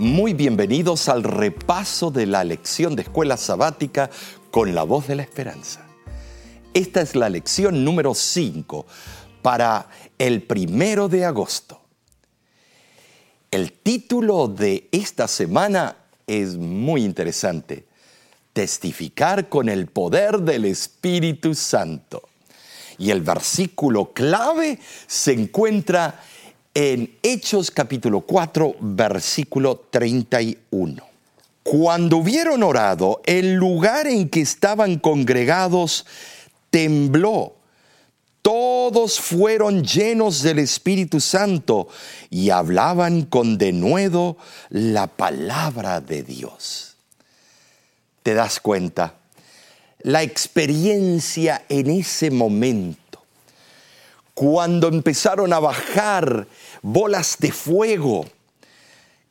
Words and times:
Muy 0.00 0.32
bienvenidos 0.32 1.10
al 1.10 1.22
repaso 1.22 2.10
de 2.10 2.24
la 2.24 2.42
lección 2.42 2.96
de 2.96 3.02
escuela 3.02 3.36
sabática 3.36 4.08
con 4.50 4.74
la 4.74 4.82
voz 4.82 5.08
de 5.08 5.14
la 5.14 5.22
esperanza. 5.22 5.86
Esta 6.72 7.02
es 7.02 7.14
la 7.14 7.28
lección 7.28 7.84
número 7.84 8.14
5 8.14 8.86
para 9.42 9.90
el 10.18 10.42
primero 10.44 11.10
de 11.10 11.26
agosto. 11.26 11.82
El 13.50 13.72
título 13.72 14.48
de 14.48 14.88
esta 14.90 15.28
semana 15.28 15.98
es 16.26 16.56
muy 16.56 17.04
interesante. 17.04 17.84
Testificar 18.54 19.50
con 19.50 19.68
el 19.68 19.86
poder 19.86 20.38
del 20.38 20.64
Espíritu 20.64 21.54
Santo. 21.54 22.22
Y 22.96 23.10
el 23.10 23.20
versículo 23.20 24.14
clave 24.14 24.78
se 25.06 25.32
encuentra 25.32 26.22
en 26.74 27.18
Hechos 27.22 27.70
capítulo 27.70 28.20
4, 28.20 28.76
versículo 28.80 29.86
31. 29.90 31.02
Cuando 31.62 32.18
hubieron 32.18 32.62
orado, 32.62 33.20
el 33.26 33.54
lugar 33.54 34.06
en 34.06 34.28
que 34.28 34.40
estaban 34.40 34.98
congregados 34.98 36.06
tembló. 36.70 37.54
Todos 38.42 39.20
fueron 39.20 39.84
llenos 39.84 40.42
del 40.42 40.60
Espíritu 40.60 41.20
Santo 41.20 41.88
y 42.30 42.50
hablaban 42.50 43.22
con 43.22 43.58
denuedo 43.58 44.38
la 44.70 45.08
palabra 45.08 46.00
de 46.00 46.22
Dios. 46.22 46.96
¿Te 48.22 48.32
das 48.32 48.60
cuenta? 48.60 49.14
La 50.02 50.22
experiencia 50.22 51.64
en 51.68 51.90
ese 51.90 52.30
momento, 52.30 52.99
cuando 54.40 54.88
empezaron 54.88 55.52
a 55.52 55.58
bajar 55.58 56.46
bolas 56.80 57.36
de 57.40 57.52
fuego, 57.52 58.24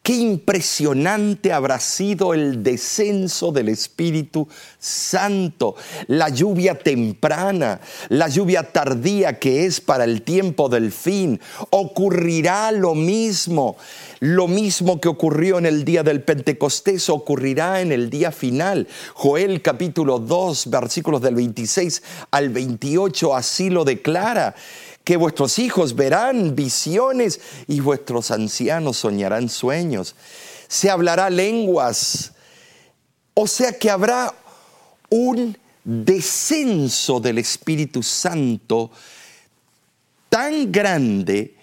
Qué 0.01 0.15
impresionante 0.15 1.51
habrá 1.51 1.79
sido 1.79 2.33
el 2.33 2.63
descenso 2.63 3.51
del 3.51 3.69
Espíritu 3.69 4.47
Santo, 4.79 5.75
la 6.07 6.29
lluvia 6.29 6.79
temprana, 6.79 7.79
la 8.07 8.27
lluvia 8.27 8.71
tardía 8.71 9.37
que 9.37 9.65
es 9.65 9.81
para 9.81 10.05
el 10.05 10.23
tiempo 10.23 10.67
del 10.67 10.91
fin. 10.91 11.39
Ocurrirá 11.69 12.71
lo 12.71 12.95
mismo, 12.95 13.77
lo 14.19 14.47
mismo 14.47 14.99
que 14.99 15.09
ocurrió 15.09 15.59
en 15.59 15.67
el 15.67 15.85
día 15.85 16.01
del 16.01 16.23
Pentecostés, 16.23 17.09
ocurrirá 17.09 17.81
en 17.81 17.91
el 17.91 18.09
día 18.09 18.31
final. 18.31 18.87
Joel 19.13 19.61
capítulo 19.61 20.17
2, 20.17 20.71
versículos 20.71 21.21
del 21.21 21.35
26 21.35 22.01
al 22.31 22.49
28 22.49 23.35
así 23.35 23.69
lo 23.69 23.83
declara 23.83 24.55
que 25.09 25.17
vuestros 25.17 25.57
hijos 25.57 25.95
verán 25.95 26.55
visiones 26.55 27.41
y 27.65 27.79
vuestros 27.79 28.29
ancianos 28.29 28.97
soñarán 28.97 29.49
sueños. 29.49 30.13
Se 30.67 30.87
hablará 30.87 31.31
lenguas. 31.31 32.33
O 33.33 33.47
sea 33.47 33.71
que 33.71 33.89
habrá 33.89 34.31
un 35.09 35.57
descenso 35.83 37.19
del 37.19 37.39
Espíritu 37.39 38.03
Santo 38.03 38.91
tan 40.29 40.71
grande 40.71 41.55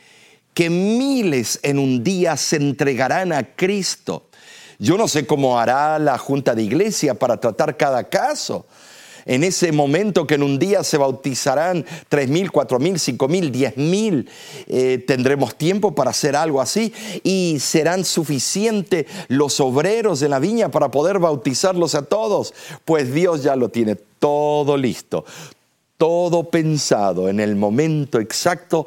que 0.52 0.68
miles 0.68 1.60
en 1.62 1.78
un 1.78 2.02
día 2.02 2.36
se 2.36 2.56
entregarán 2.56 3.32
a 3.32 3.54
Cristo. 3.54 4.28
Yo 4.80 4.98
no 4.98 5.06
sé 5.06 5.24
cómo 5.24 5.56
hará 5.56 6.00
la 6.00 6.18
Junta 6.18 6.52
de 6.52 6.64
Iglesia 6.64 7.14
para 7.14 7.36
tratar 7.36 7.76
cada 7.76 8.08
caso 8.08 8.66
en 9.26 9.42
ese 9.42 9.72
momento 9.72 10.26
que 10.26 10.36
en 10.36 10.44
un 10.44 10.58
día 10.58 10.84
se 10.84 10.96
bautizarán 10.96 11.84
3.000, 11.84 12.50
4.000, 12.50 13.18
5.000, 13.18 13.74
10.000, 13.74 14.28
eh, 14.68 15.04
tendremos 15.04 15.56
tiempo 15.56 15.94
para 15.94 16.10
hacer 16.10 16.36
algo 16.36 16.60
así 16.60 16.94
y 17.24 17.58
serán 17.60 18.04
suficientes 18.04 19.06
los 19.28 19.58
obreros 19.58 20.20
de 20.20 20.28
la 20.28 20.38
viña 20.38 20.70
para 20.70 20.92
poder 20.92 21.18
bautizarlos 21.18 21.96
a 21.96 22.02
todos. 22.02 22.54
Pues 22.84 23.12
Dios 23.12 23.42
ya 23.42 23.56
lo 23.56 23.68
tiene 23.68 23.96
todo 23.96 24.76
listo, 24.76 25.24
todo 25.98 26.48
pensado 26.48 27.28
en 27.28 27.40
el 27.40 27.56
momento 27.56 28.20
exacto. 28.20 28.86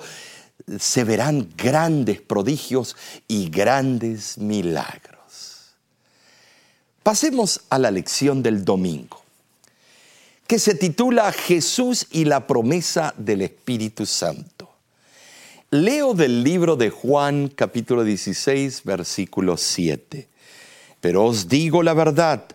Se 0.80 1.04
verán 1.04 1.50
grandes 1.58 2.22
prodigios 2.22 2.96
y 3.28 3.50
grandes 3.50 4.38
milagros. 4.38 5.74
Pasemos 7.04 7.62
a 7.70 7.80
la 7.80 7.92
lección 7.92 8.44
del 8.44 8.64
domingo 8.64 9.20
que 10.50 10.58
se 10.58 10.74
titula 10.74 11.32
Jesús 11.32 12.08
y 12.10 12.26
la 12.26 12.48
promesa 12.48 13.14
del 13.20 13.44
Espíritu 13.44 14.08
Santo. 14.08 14.68
Leo 15.70 16.16
del 16.16 16.44
libro 16.44 16.76
de 16.76 16.90
Juan 16.90 17.50
capítulo 17.50 18.04
16 18.04 18.82
versículo 18.84 19.58
7. 19.58 20.28
Pero 21.02 21.26
os 21.26 21.50
digo 21.50 21.84
la 21.84 21.94
verdad, 21.94 22.46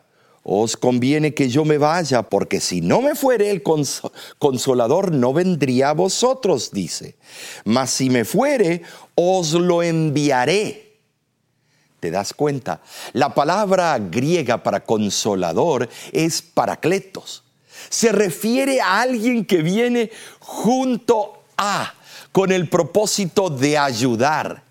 os 0.42 0.76
conviene 0.76 1.34
que 1.34 1.48
yo 1.48 1.64
me 1.64 1.78
vaya, 1.78 2.24
porque 2.24 2.58
si 2.58 2.80
no 2.80 3.00
me 3.00 3.14
fuere 3.14 3.52
el 3.52 3.62
consolador 3.62 5.12
no 5.12 5.32
vendría 5.32 5.90
a 5.90 5.94
vosotros, 5.94 6.72
dice. 6.72 7.14
Mas 7.64 7.90
si 7.90 8.10
me 8.10 8.24
fuere, 8.24 8.82
os 9.14 9.52
lo 9.52 9.84
enviaré. 9.84 10.96
¿Te 12.00 12.10
das 12.10 12.34
cuenta? 12.34 12.82
La 13.12 13.36
palabra 13.36 13.96
griega 14.00 14.64
para 14.64 14.84
consolador 14.84 15.88
es 16.10 16.42
paracletos 16.42 17.43
se 17.88 18.12
refiere 18.12 18.80
a 18.80 19.00
alguien 19.00 19.44
que 19.44 19.62
viene 19.62 20.10
junto 20.40 21.44
a, 21.56 21.94
con 22.32 22.52
el 22.52 22.68
propósito 22.68 23.50
de 23.50 23.78
ayudar. 23.78 24.62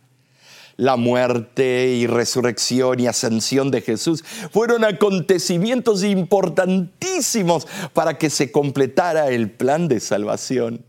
La 0.75 0.95
muerte 0.95 1.93
y 1.95 2.07
resurrección 2.07 2.99
y 2.99 3.07
ascensión 3.07 3.69
de 3.69 3.81
Jesús 3.81 4.23
fueron 4.51 4.83
acontecimientos 4.83 6.03
importantísimos 6.03 7.67
para 7.93 8.17
que 8.17 8.31
se 8.31 8.51
completara 8.51 9.29
el 9.29 9.51
plan 9.51 9.87
de 9.87 9.99
salvación. 9.99 10.83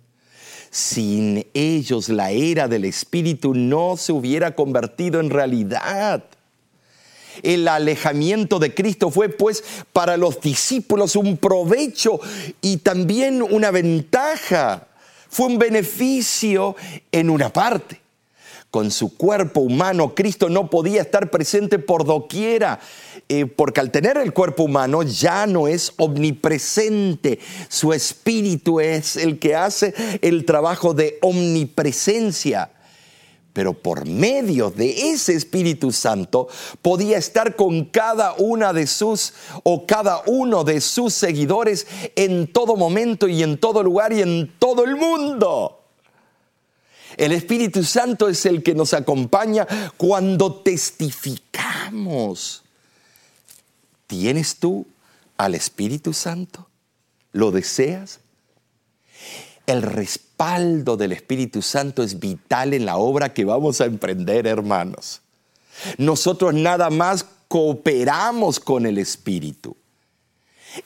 Sin 0.70 1.46
ellos 1.52 2.08
la 2.08 2.30
era 2.30 2.66
del 2.66 2.86
Espíritu 2.86 3.54
no 3.54 3.96
se 3.96 4.12
hubiera 4.12 4.54
convertido 4.54 5.20
en 5.20 5.30
realidad. 5.30 6.24
El 7.42 7.68
alejamiento 7.68 8.58
de 8.58 8.74
Cristo 8.74 9.10
fue 9.10 9.28
pues 9.28 9.64
para 9.92 10.16
los 10.16 10.40
discípulos 10.40 11.16
un 11.16 11.36
provecho 11.36 12.20
y 12.60 12.78
también 12.78 13.42
una 13.42 13.70
ventaja. 13.70 14.88
Fue 15.28 15.46
un 15.46 15.58
beneficio 15.58 16.76
en 17.10 17.30
una 17.30 17.52
parte. 17.52 18.00
Con 18.70 18.90
su 18.90 19.16
cuerpo 19.16 19.60
humano, 19.60 20.16
Cristo 20.16 20.48
no 20.48 20.68
podía 20.68 21.02
estar 21.02 21.30
presente 21.30 21.78
por 21.78 22.04
doquiera, 22.04 22.80
eh, 23.28 23.46
porque 23.46 23.78
al 23.78 23.92
tener 23.92 24.16
el 24.16 24.32
cuerpo 24.32 24.64
humano 24.64 25.04
ya 25.04 25.46
no 25.46 25.68
es 25.68 25.92
omnipresente. 25.96 27.38
Su 27.68 27.92
espíritu 27.92 28.80
es 28.80 29.16
el 29.16 29.38
que 29.38 29.54
hace 29.54 29.94
el 30.22 30.44
trabajo 30.44 30.92
de 30.92 31.18
omnipresencia 31.22 32.73
pero 33.54 33.72
por 33.72 34.04
medio 34.04 34.70
de 34.70 35.12
ese 35.12 35.32
Espíritu 35.32 35.92
Santo 35.92 36.48
podía 36.82 37.16
estar 37.16 37.54
con 37.54 37.84
cada 37.84 38.34
una 38.34 38.72
de 38.72 38.88
sus 38.88 39.32
o 39.62 39.86
cada 39.86 40.22
uno 40.26 40.64
de 40.64 40.80
sus 40.80 41.14
seguidores 41.14 41.86
en 42.16 42.52
todo 42.52 42.76
momento 42.76 43.28
y 43.28 43.44
en 43.44 43.56
todo 43.56 43.82
lugar 43.82 44.12
y 44.12 44.22
en 44.22 44.52
todo 44.58 44.84
el 44.84 44.96
mundo. 44.96 45.80
El 47.16 47.30
Espíritu 47.30 47.84
Santo 47.84 48.28
es 48.28 48.44
el 48.44 48.64
que 48.64 48.74
nos 48.74 48.92
acompaña 48.92 49.68
cuando 49.96 50.56
testificamos. 50.56 52.64
¿Tienes 54.08 54.56
tú 54.56 54.84
al 55.36 55.54
Espíritu 55.54 56.12
Santo? 56.12 56.66
¿Lo 57.30 57.52
deseas? 57.52 58.18
El 59.66 59.82
respaldo 59.82 60.96
del 60.96 61.12
Espíritu 61.12 61.62
Santo 61.62 62.02
es 62.02 62.18
vital 62.18 62.74
en 62.74 62.84
la 62.84 62.96
obra 62.96 63.32
que 63.32 63.44
vamos 63.44 63.80
a 63.80 63.86
emprender, 63.86 64.46
hermanos. 64.46 65.22
Nosotros 65.96 66.54
nada 66.54 66.90
más 66.90 67.24
cooperamos 67.48 68.60
con 68.60 68.84
el 68.84 68.98
Espíritu. 68.98 69.76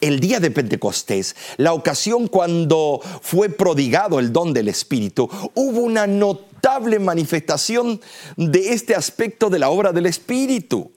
El 0.00 0.20
día 0.20 0.38
de 0.38 0.50
Pentecostés, 0.50 1.34
la 1.56 1.72
ocasión 1.72 2.28
cuando 2.28 3.00
fue 3.22 3.48
prodigado 3.48 4.18
el 4.18 4.32
don 4.32 4.52
del 4.52 4.68
Espíritu, 4.68 5.30
hubo 5.54 5.80
una 5.80 6.06
notable 6.06 6.98
manifestación 6.98 8.00
de 8.36 8.74
este 8.74 8.94
aspecto 8.94 9.48
de 9.48 9.58
la 9.58 9.70
obra 9.70 9.92
del 9.92 10.06
Espíritu. 10.06 10.92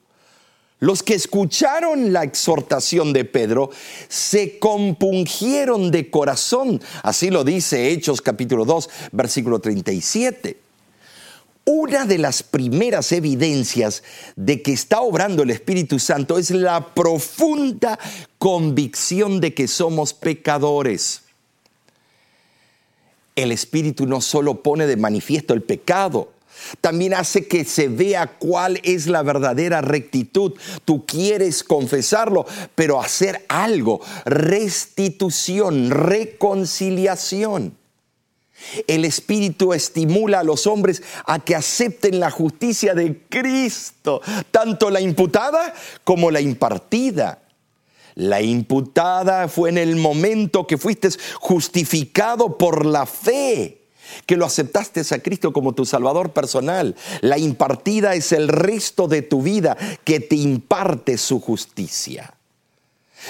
Los 0.82 1.04
que 1.04 1.14
escucharon 1.14 2.12
la 2.12 2.24
exhortación 2.24 3.14
de 3.14 3.24
Pedro 3.24 3.70
se 4.08 4.58
compungieron 4.58 5.92
de 5.92 6.10
corazón. 6.10 6.82
Así 7.04 7.30
lo 7.30 7.44
dice 7.44 7.92
Hechos 7.92 8.20
capítulo 8.20 8.66
2, 8.66 8.90
versículo 9.12 9.60
37. 9.60 10.58
Una 11.66 12.06
de 12.06 12.18
las 12.18 12.42
primeras 12.42 13.12
evidencias 13.12 14.02
de 14.36 14.64
que 14.64 14.74
está 14.74 15.02
obrando 15.02 15.44
el 15.44 15.52
Espíritu 15.52 16.00
Santo 16.00 16.40
es 16.40 16.50
la 16.50 16.96
profunda 16.96 18.00
convicción 18.40 19.40
de 19.40 19.54
que 19.54 19.68
somos 19.68 20.16
pecadores. 20.16 21.22
El 23.36 23.52
Espíritu 23.52 24.08
no 24.08 24.20
solo 24.20 24.64
pone 24.64 24.88
de 24.88 24.98
manifiesto 24.98 25.54
el 25.54 25.62
pecado, 25.62 26.34
También 26.80 27.14
hace 27.14 27.48
que 27.48 27.66
se 27.66 27.88
vea 27.88 28.38
cuál 28.38 28.80
es 28.84 29.08
la 29.08 29.24
verdadera 29.24 29.82
rectitud. 29.82 30.54
Tú 30.86 31.06
quieres 31.06 31.64
confesarlo, 31.64 32.46
pero 32.76 33.02
hacer 33.02 33.46
algo, 33.50 34.02
restitución, 34.26 35.90
reconciliación. 35.90 37.78
El 38.88 39.06
Espíritu 39.06 39.74
estimula 39.74 40.40
a 40.40 40.44
los 40.44 40.68
hombres 40.68 41.02
a 41.26 41.40
que 41.40 41.56
acepten 41.56 42.20
la 42.20 42.30
justicia 42.30 42.94
de 42.94 43.24
Cristo, 43.28 44.22
tanto 44.52 44.90
la 44.90 45.02
imputada 45.02 45.74
como 46.04 46.30
la 46.30 46.42
impartida. 46.42 47.40
La 48.16 48.42
imputada 48.42 49.48
fue 49.48 49.70
en 49.70 49.78
el 49.78 49.96
momento 49.96 50.68
que 50.68 50.78
fuiste 50.78 51.10
justificado 51.40 52.58
por 52.58 52.86
la 52.86 53.06
fe 53.06 53.81
que 54.26 54.38
lo 54.38 54.46
aceptaste 54.46 55.02
a 55.12 55.20
Cristo 55.20 55.54
como 55.54 55.74
tu 55.74 55.86
Salvador 55.86 56.32
personal. 56.32 56.96
La 57.22 57.38
impartida 57.38 58.16
es 58.16 58.32
el 58.32 58.48
resto 58.48 59.08
de 59.08 59.22
tu 59.22 59.42
vida 59.42 59.78
que 60.04 60.20
te 60.20 60.36
imparte 60.36 61.18
su 61.18 61.40
justicia. 61.40 62.34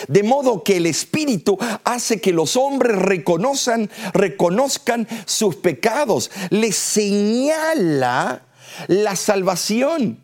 De 0.08 0.24
modo 0.24 0.64
que 0.64 0.78
el 0.78 0.86
Espíritu 0.86 1.58
hace 1.84 2.22
que 2.22 2.32
los 2.32 2.56
hombres 2.56 2.98
reconozcan, 2.98 3.90
reconozcan 4.14 5.08
sus 5.26 5.58
pecados, 5.58 6.32
les 6.50 6.76
señala 6.76 8.46
la 8.88 9.16
salvación 9.16 10.20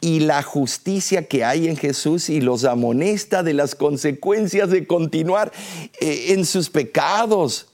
y 0.00 0.20
la 0.20 0.42
justicia 0.42 1.26
que 1.26 1.42
hay 1.42 1.68
en 1.68 1.76
Jesús 1.76 2.28
y 2.28 2.40
los 2.42 2.64
amonesta 2.64 3.42
de 3.42 3.54
las 3.54 3.74
consecuencias 3.74 4.68
de 4.68 4.86
continuar 4.86 5.52
eh, 6.00 6.26
en 6.28 6.44
sus 6.44 6.68
pecados 6.68 7.68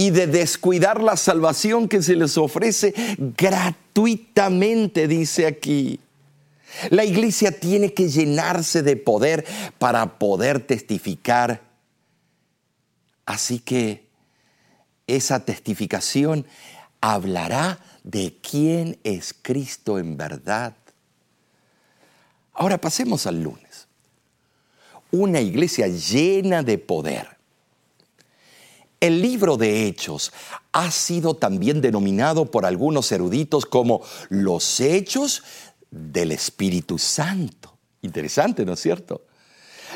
y 0.00 0.08
de 0.08 0.26
descuidar 0.26 1.02
la 1.02 1.14
salvación 1.14 1.86
que 1.86 2.00
se 2.00 2.16
les 2.16 2.38
ofrece 2.38 2.94
gratuitamente, 3.36 5.06
dice 5.06 5.46
aquí. 5.46 6.00
La 6.88 7.04
iglesia 7.04 7.60
tiene 7.60 7.92
que 7.92 8.08
llenarse 8.08 8.82
de 8.82 8.96
poder 8.96 9.44
para 9.78 10.18
poder 10.18 10.60
testificar. 10.60 11.60
Así 13.26 13.58
que 13.58 14.06
esa 15.06 15.44
testificación 15.44 16.46
hablará 17.02 17.78
de 18.02 18.38
quién 18.40 18.98
es 19.04 19.34
Cristo 19.34 19.98
en 19.98 20.16
verdad. 20.16 20.74
Ahora 22.54 22.80
pasemos 22.80 23.26
al 23.26 23.42
lunes. 23.42 23.86
Una 25.10 25.42
iglesia 25.42 25.88
llena 25.88 26.62
de 26.62 26.78
poder 26.78 27.39
el 29.00 29.22
libro 29.22 29.56
de 29.56 29.86
Hechos 29.86 30.32
ha 30.72 30.90
sido 30.90 31.34
también 31.34 31.80
denominado 31.80 32.50
por 32.50 32.66
algunos 32.66 33.10
eruditos 33.12 33.64
como 33.66 34.02
los 34.28 34.80
hechos 34.80 35.42
del 35.90 36.32
Espíritu 36.32 36.98
Santo. 36.98 37.76
Interesante, 38.02 38.64
¿no 38.64 38.74
es 38.74 38.80
cierto? 38.80 39.22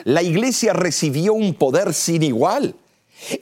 La 0.04 0.22
iglesia 0.22 0.72
recibió 0.72 1.34
un 1.34 1.54
poder 1.54 1.94
sin 1.94 2.22
igual. 2.22 2.74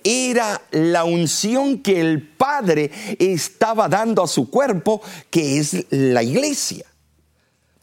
Era 0.05 0.61
la 0.71 1.05
unción 1.05 1.79
que 1.79 2.01
el 2.01 2.29
Padre 2.29 2.91
estaba 3.19 3.89
dando 3.89 4.23
a 4.23 4.29
su 4.29 4.51
cuerpo, 4.51 5.01
que 5.31 5.59
es 5.59 5.87
la 5.91 6.23
iglesia. 6.23 6.85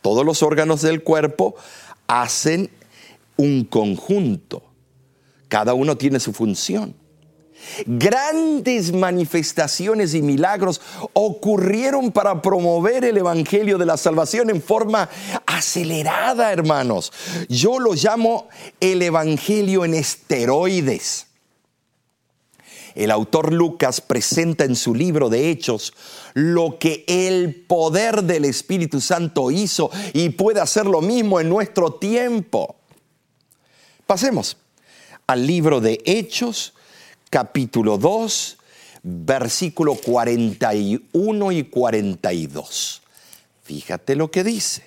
Todos 0.02 0.26
los 0.26 0.44
órganos 0.44 0.82
del 0.82 1.04
cuerpo 1.04 1.56
hacen 2.08 2.70
un 3.38 3.64
conjunto. 3.66 4.64
Cada 5.48 5.74
uno 5.74 5.98
tiene 5.98 6.20
su 6.20 6.32
función. 6.32 6.96
Grandes 7.86 8.94
manifestaciones 8.94 10.14
y 10.14 10.22
milagros 10.22 10.82
ocurrieron 11.14 12.12
para 12.12 12.42
promover 12.42 13.06
el 13.06 13.18
Evangelio 13.18 13.78
de 13.78 13.86
la 13.86 13.98
Salvación 13.98 14.50
en 14.50 14.62
forma 14.62 15.10
acelerada, 15.46 16.52
hermanos. 16.52 17.12
Yo 17.48 17.80
lo 17.80 17.94
llamo 17.94 18.48
el 18.80 19.02
Evangelio 19.02 19.86
en 19.86 19.94
esteroides. 19.94 21.28
El 22.96 23.12
autor 23.12 23.54
Lucas 23.54 24.02
presenta 24.02 24.66
en 24.66 24.76
su 24.76 24.94
libro 24.94 25.30
de 25.30 25.50
Hechos 25.50 25.94
lo 26.34 26.78
que 26.80 27.06
el 27.08 27.66
poder 27.68 28.24
del 28.24 28.46
Espíritu 28.46 29.00
Santo 29.00 29.52
hizo 29.52 29.90
y 30.14 30.30
puede 30.30 30.60
hacer 30.60 30.86
lo 30.86 31.02
mismo 31.02 31.40
en 31.40 31.50
nuestro 31.50 31.94
tiempo. 31.94 32.76
Pasemos 34.06 34.58
al 35.28 35.46
libro 35.46 35.80
de 35.80 36.02
Hechos, 36.06 36.74
capítulo 37.30 37.98
2, 37.98 38.58
versículo 39.04 39.96
41 39.96 41.52
y 41.52 41.64
42. 41.64 43.02
Fíjate 43.64 44.16
lo 44.16 44.32
que 44.32 44.44
dice. 44.44 44.84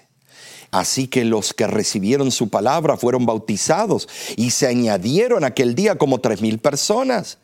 Así 0.70 1.06
que 1.06 1.24
los 1.24 1.52
que 1.52 1.66
recibieron 1.66 2.30
su 2.30 2.48
palabra 2.48 2.96
fueron 2.96 3.26
bautizados 3.26 4.08
y 4.36 4.50
se 4.50 4.66
añadieron 4.66 5.44
aquel 5.44 5.74
día 5.74 5.96
como 5.96 6.20
tres 6.20 6.40
mil 6.40 6.58
personas 6.58 7.38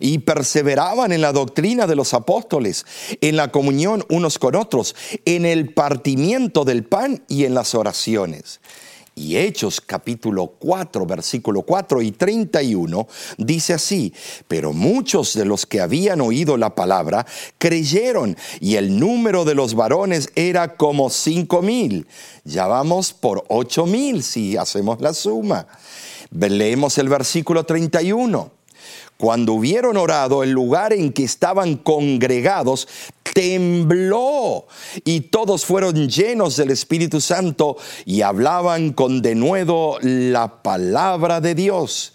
y 0.00 0.18
perseveraban 0.18 1.12
en 1.12 1.20
la 1.20 1.32
doctrina 1.32 1.86
de 1.86 1.94
los 1.94 2.14
apóstoles, 2.14 2.86
en 3.20 3.36
la 3.36 3.52
comunión 3.52 4.04
unos 4.08 4.38
con 4.38 4.56
otros, 4.56 4.96
en 5.26 5.44
el 5.44 5.72
partimiento 5.74 6.64
del 6.64 6.84
pan 6.84 7.22
y 7.28 7.44
en 7.44 7.54
las 7.54 7.74
oraciones. 7.74 8.60
Y 9.14 9.36
Hechos 9.36 9.80
capítulo 9.80 10.46
4, 10.58 11.04
versículo 11.04 11.62
4 11.62 12.00
y 12.02 12.12
31 12.12 13.08
dice 13.38 13.74
así, 13.74 14.14
pero 14.48 14.72
muchos 14.72 15.34
de 15.34 15.44
los 15.44 15.66
que 15.66 15.80
habían 15.80 16.20
oído 16.20 16.56
la 16.56 16.74
palabra 16.74 17.26
creyeron 17.58 18.36
y 18.60 18.76
el 18.76 18.98
número 18.98 19.44
de 19.44 19.54
los 19.54 19.74
varones 19.74 20.30
era 20.36 20.76
como 20.76 21.10
cinco 21.10 21.60
mil. 21.60 22.06
Ya 22.44 22.66
vamos 22.66 23.12
por 23.12 23.44
ocho 23.48 23.84
mil 23.84 24.22
si 24.22 24.56
hacemos 24.56 25.00
la 25.00 25.12
suma. 25.12 25.66
Leemos 26.30 26.96
el 26.98 27.08
versículo 27.08 27.64
31. 27.64 28.59
Cuando 29.20 29.52
hubieron 29.52 29.98
orado, 29.98 30.42
el 30.42 30.50
lugar 30.50 30.94
en 30.94 31.12
que 31.12 31.24
estaban 31.24 31.76
congregados 31.76 32.88
tembló 33.34 34.66
y 35.04 35.20
todos 35.20 35.66
fueron 35.66 36.08
llenos 36.08 36.56
del 36.56 36.70
Espíritu 36.70 37.20
Santo 37.20 37.76
y 38.06 38.22
hablaban 38.22 38.94
con 38.94 39.20
denuedo 39.20 39.98
la 40.00 40.62
palabra 40.62 41.42
de 41.42 41.54
Dios. 41.54 42.14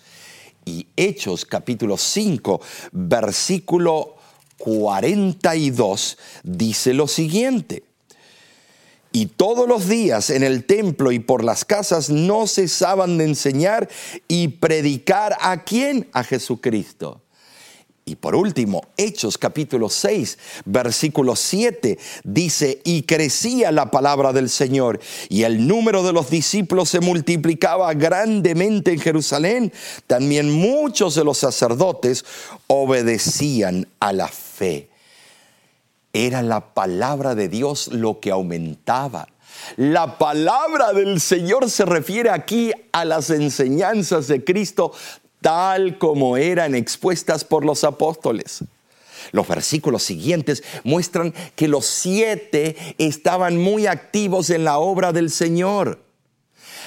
Y 0.65 0.87
Hechos 0.95 1.45
capítulo 1.45 1.95
5, 1.95 2.59
versículo 2.91 4.15
42 4.57 6.17
dice 6.43 6.95
lo 6.95 7.07
siguiente. 7.07 7.83
Y 9.15 9.27
todos 9.27 9.65
los 9.65 9.87
días 9.87 10.29
en 10.29 10.43
el 10.43 10.65
templo 10.65 11.13
y 11.13 11.19
por 11.19 11.41
las 11.41 11.63
casas 11.63 12.09
no 12.09 12.47
cesaban 12.47 13.17
de 13.17 13.23
enseñar 13.23 13.87
y 14.27 14.49
predicar 14.49 15.37
a 15.39 15.63
quién? 15.63 16.09
A 16.11 16.21
Jesucristo. 16.21 17.21
Y 18.03 18.17
por 18.17 18.35
último, 18.35 18.81
Hechos 18.97 19.37
capítulo 19.37 19.87
6, 19.87 20.37
versículo 20.65 21.37
7 21.37 21.97
dice, 22.25 22.81
y 22.83 23.03
crecía 23.03 23.71
la 23.71 23.89
palabra 23.89 24.33
del 24.33 24.49
Señor, 24.49 24.99
y 25.29 25.43
el 25.43 25.65
número 25.65 26.03
de 26.03 26.11
los 26.11 26.29
discípulos 26.29 26.89
se 26.89 26.99
multiplicaba 26.99 27.93
grandemente 27.93 28.91
en 28.91 28.99
Jerusalén. 28.99 29.71
También 30.07 30.51
muchos 30.51 31.15
de 31.15 31.23
los 31.23 31.37
sacerdotes 31.37 32.25
obedecían 32.67 33.87
a 34.01 34.11
la 34.11 34.27
fe. 34.27 34.89
Era 36.15 36.41
la 36.41 36.73
palabra 36.73 37.35
de 37.35 37.49
Dios 37.49 37.89
lo 37.89 38.21
que 38.21 38.31
aumentaba. 38.31 39.27
La 39.75 40.17
palabra 40.17 40.93
del 40.93 41.19
Señor 41.19 41.69
se 41.69 41.83
refiere 41.83 42.29
aquí 42.29 42.71
a 42.93 43.03
las 43.03 43.29
enseñanzas 43.31 44.29
de 44.29 44.41
Cristo 44.41 44.93
tal 45.41 45.97
como 45.97 46.37
eran 46.37 46.73
expuestas 46.73 47.43
por 47.43 47.65
los 47.65 47.83
apóstoles. 47.83 48.63
Los 49.33 49.45
versículos 49.45 50.03
siguientes 50.03 50.63
muestran 50.85 51.33
que 51.57 51.67
los 51.67 51.85
siete 51.85 52.77
estaban 52.97 53.57
muy 53.57 53.85
activos 53.85 54.51
en 54.51 54.63
la 54.63 54.77
obra 54.77 55.11
del 55.11 55.29
Señor. 55.29 55.99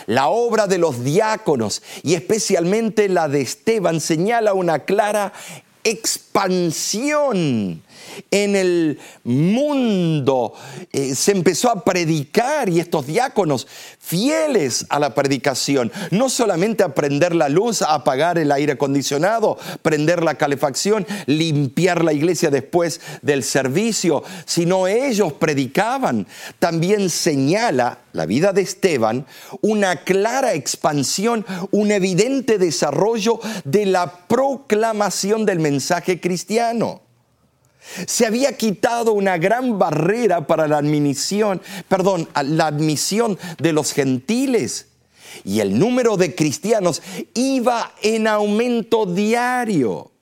La 0.06 0.28
obra 0.28 0.66
de 0.66 0.78
los 0.78 1.04
diáconos 1.04 1.82
y 2.02 2.14
especialmente 2.14 3.10
la 3.10 3.28
de 3.28 3.42
Esteban 3.42 4.00
señala 4.00 4.54
una 4.54 4.86
clara 4.86 5.34
expansión 5.84 7.82
en 8.30 8.56
el 8.56 8.98
mundo. 9.24 10.54
Eh, 10.92 11.14
se 11.14 11.32
empezó 11.32 11.70
a 11.70 11.84
predicar 11.84 12.68
y 12.68 12.80
estos 12.80 13.06
diáconos 13.06 13.66
fieles 13.98 14.86
a 14.88 14.98
la 14.98 15.14
predicación, 15.14 15.92
no 16.10 16.28
solamente 16.28 16.82
a 16.82 16.94
prender 16.94 17.34
la 17.34 17.48
luz, 17.48 17.82
a 17.82 17.94
apagar 17.94 18.38
el 18.38 18.52
aire 18.52 18.72
acondicionado, 18.72 19.58
prender 19.82 20.22
la 20.22 20.36
calefacción, 20.36 21.06
limpiar 21.26 22.04
la 22.04 22.12
iglesia 22.12 22.50
después 22.50 23.00
del 23.22 23.42
servicio, 23.42 24.22
sino 24.46 24.86
ellos 24.86 25.32
predicaban. 25.34 26.26
También 26.58 27.10
señala 27.10 28.00
la 28.12 28.26
vida 28.26 28.52
de 28.52 28.62
Esteban 28.62 29.26
una 29.60 29.96
clara 30.04 30.54
expansión, 30.54 31.44
un 31.70 31.90
evidente 31.90 32.58
desarrollo 32.58 33.40
de 33.64 33.86
la 33.86 34.26
proclamación 34.26 35.46
del 35.46 35.60
mensaje 35.60 36.20
cristiano. 36.20 37.07
Se 38.06 38.26
había 38.26 38.56
quitado 38.56 39.12
una 39.12 39.38
gran 39.38 39.78
barrera 39.78 40.46
para 40.46 40.68
la 40.68 40.78
admisión, 40.78 41.60
perdón, 41.88 42.28
la 42.44 42.66
admisión 42.66 43.38
de 43.58 43.72
los 43.72 43.92
gentiles. 43.92 44.86
Y 45.44 45.60
el 45.60 45.78
número 45.78 46.16
de 46.16 46.34
cristianos 46.34 47.02
iba 47.34 47.92
en 48.02 48.26
aumento 48.26 49.06
diario. 49.06 50.12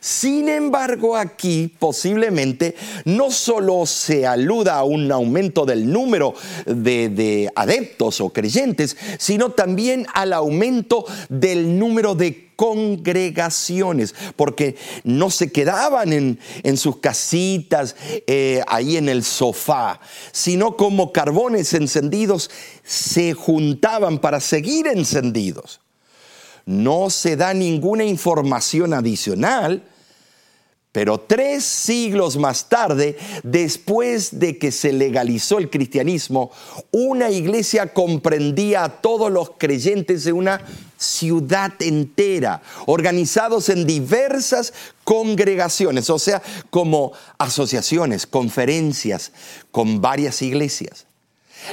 Sin 0.00 0.48
embargo, 0.48 1.14
aquí 1.14 1.74
posiblemente 1.78 2.74
no 3.04 3.30
solo 3.30 3.84
se 3.84 4.26
aluda 4.26 4.76
a 4.76 4.84
un 4.84 5.12
aumento 5.12 5.66
del 5.66 5.92
número 5.92 6.34
de, 6.64 7.52
adeptos 7.54 8.22
o 8.22 8.30
creyentes, 8.30 8.96
sino 9.18 9.50
también 9.50 10.06
al 10.14 10.32
aumento 10.32 11.04
del 11.28 11.78
número 11.78 12.14
de 12.14 12.49
congregaciones, 12.60 14.14
porque 14.36 14.76
no 15.02 15.30
se 15.30 15.50
quedaban 15.50 16.12
en, 16.12 16.76
sus 16.76 16.98
casitas, 16.98 17.96
eh, 18.26 18.60
ahí 18.68 18.98
en 18.98 19.08
el 19.08 19.24
sofá, 19.24 19.98
sino 20.30 20.76
como 20.76 21.10
carbones 21.10 21.72
encendidos 21.72 22.50
se 22.84 23.32
juntaban 23.32 24.18
para 24.18 24.40
seguir 24.40 24.88
encendidos. 24.88 25.80
No 26.66 27.08
se 27.08 27.34
da 27.34 27.54
ninguna 27.54 28.04
información 28.04 28.92
adicional 28.92 29.82
pero 30.92 31.20
tres 31.20 31.62
siglos 31.62 32.36
más 32.36 32.68
tarde, 32.68 33.16
después 33.44 34.40
de 34.40 34.58
que 34.58 34.72
se 34.72 34.92
legalizó 34.92 35.58
el 35.58 35.70
cristianismo, 35.70 36.50
una 36.90 37.30
iglesia 37.30 37.94
comprendía 37.94 38.82
a 38.82 39.00
todos 39.00 39.30
los 39.30 39.52
creyentes 39.56 40.24
de 40.24 40.32
una 40.32 40.60
ciudad 41.00 41.72
entera, 41.80 42.62
organizados 42.86 43.70
en 43.70 43.86
diversas 43.86 44.72
congregaciones, 45.02 46.10
o 46.10 46.18
sea, 46.18 46.42
como 46.68 47.12
asociaciones, 47.38 48.26
conferencias, 48.26 49.32
con 49.70 50.00
varias 50.00 50.42
iglesias. 50.42 51.06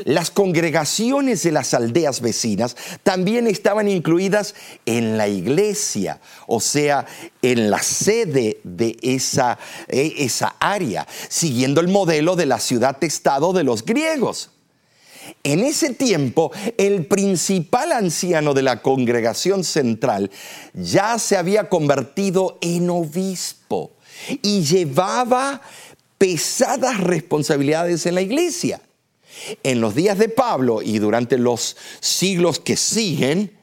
Las 0.06 0.32
congregaciones 0.32 1.44
de 1.44 1.52
las 1.52 1.74
aldeas 1.74 2.22
vecinas 2.22 2.76
también 3.04 3.48
estaban 3.48 3.88
incluidas 3.88 4.56
en 4.86 5.18
la 5.18 5.28
iglesia, 5.28 6.20
o 6.46 6.60
sea, 6.60 7.06
en 7.42 7.70
la 7.70 7.82
sede 7.82 8.60
de 8.64 8.98
esa, 9.02 9.58
eh, 9.88 10.14
esa 10.18 10.56
área, 10.60 11.08
siguiendo 11.30 11.82
el 11.82 11.88
modelo 11.88 12.36
de 12.36 12.46
la 12.46 12.60
ciudad-estado 12.60 13.54
de 13.54 13.64
los 13.64 13.86
griegos. 13.86 14.52
En 15.44 15.60
ese 15.60 15.94
tiempo, 15.94 16.52
el 16.78 17.06
principal 17.06 17.92
anciano 17.92 18.54
de 18.54 18.64
la 18.64 18.82
congregación 18.82 19.64
central 19.64 20.32
ya 20.74 21.18
se 21.20 21.38
había 21.38 21.70
convertido 21.70 22.58
en 22.62 22.90
obispo 22.90 23.92
y 24.42 24.62
llevaba 24.62 25.62
pesadas 26.18 27.00
responsabilidades 27.00 28.06
en 28.06 28.16
la 28.16 28.22
iglesia. 28.22 28.82
En 29.64 29.82
los 29.82 29.94
días 29.94 30.18
de 30.18 30.30
Pablo 30.30 30.82
y 30.82 31.00
durante 31.00 31.38
los 31.38 31.78
siglos 32.00 32.60
que 32.60 32.76
siguen, 32.76 33.58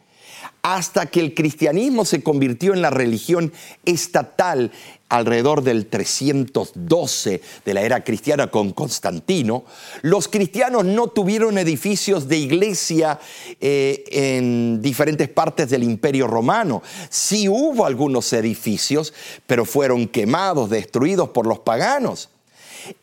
hasta 0.64 1.04
que 1.06 1.20
el 1.20 1.34
cristianismo 1.34 2.06
se 2.06 2.22
convirtió 2.22 2.72
en 2.72 2.80
la 2.80 2.88
religión 2.88 3.52
estatal 3.84 4.72
alrededor 5.08 5.62
del 5.62 5.86
312 5.86 7.40
de 7.64 7.74
la 7.74 7.82
era 7.82 8.02
cristiana 8.02 8.48
con 8.48 8.72
Constantino, 8.72 9.64
los 10.02 10.28
cristianos 10.28 10.84
no 10.84 11.08
tuvieron 11.08 11.58
edificios 11.58 12.28
de 12.28 12.38
iglesia 12.38 13.20
eh, 13.60 14.04
en 14.10 14.82
diferentes 14.82 15.28
partes 15.28 15.70
del 15.70 15.82
imperio 15.82 16.26
romano. 16.26 16.82
Sí 17.10 17.48
hubo 17.48 17.86
algunos 17.86 18.32
edificios, 18.32 19.12
pero 19.46 19.64
fueron 19.64 20.08
quemados, 20.08 20.70
destruidos 20.70 21.28
por 21.30 21.46
los 21.46 21.60
paganos. 21.60 22.30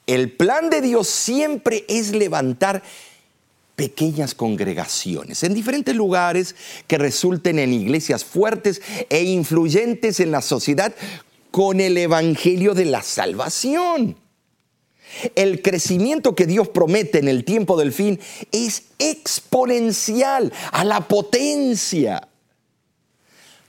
El 0.06 0.32
plan 0.32 0.70
de 0.70 0.82
Dios 0.82 1.08
siempre 1.08 1.86
es 1.88 2.12
levantar 2.12 2.84
pequeñas 3.76 4.36
congregaciones 4.36 5.42
en 5.44 5.56
diferentes 5.56 5.96
lugares 5.96 6.56
que 6.86 7.00
resulten 7.00 7.58
en 7.58 7.74
iglesias 7.74 8.24
fuertes 8.24 8.82
e 9.10 9.24
influyentes 9.24 10.20
en 10.20 10.30
la 10.30 10.42
sociedad 10.42 10.94
con 11.52 11.80
el 11.80 11.98
Evangelio 11.98 12.74
de 12.74 12.86
la 12.86 13.02
salvación. 13.02 14.18
El 15.36 15.62
crecimiento 15.62 16.36
que 16.36 16.46
Dios 16.46 16.70
promete 16.70 17.20
en 17.20 17.28
el 17.28 17.44
tiempo 17.44 17.78
del 17.78 17.92
fin 17.92 18.20
es 18.52 18.86
exponencial 18.98 20.54
a 20.72 20.86
la 20.86 21.08
potencia. 21.08 22.28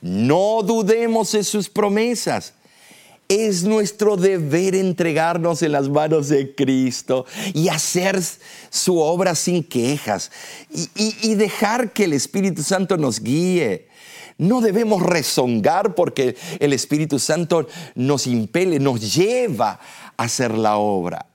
No 0.00 0.62
dudemos 0.62 1.32
de 1.32 1.44
sus 1.44 1.68
promesas 1.68 2.54
es 3.32 3.64
nuestro 3.64 4.16
deber 4.16 4.74
entregarnos 4.74 5.62
en 5.62 5.72
las 5.72 5.88
manos 5.88 6.28
de 6.28 6.54
Cristo 6.54 7.24
y 7.54 7.68
hacer 7.68 8.20
su 8.68 8.98
obra 8.98 9.34
sin 9.34 9.64
quejas 9.64 10.30
y, 10.94 11.34
dejar 11.34 11.92
que 11.92 12.04
el 12.04 12.12
Espíritu 12.12 12.62
Santo 12.62 12.98
nos 12.98 13.20
guíe. 13.20 13.88
No 14.38 14.60
debemos 14.60 15.02
rezongar 15.02 15.94
porque 15.94 16.36
el 16.58 16.72
Espíritu 16.72 17.18
Santo 17.18 17.66
nos 17.94 18.26
impele, 18.26 18.78
nos 18.78 19.14
lleva 19.14 19.80
a 20.16 20.24
hacer 20.24 20.52
la 20.52 20.76
obra. 20.76 21.26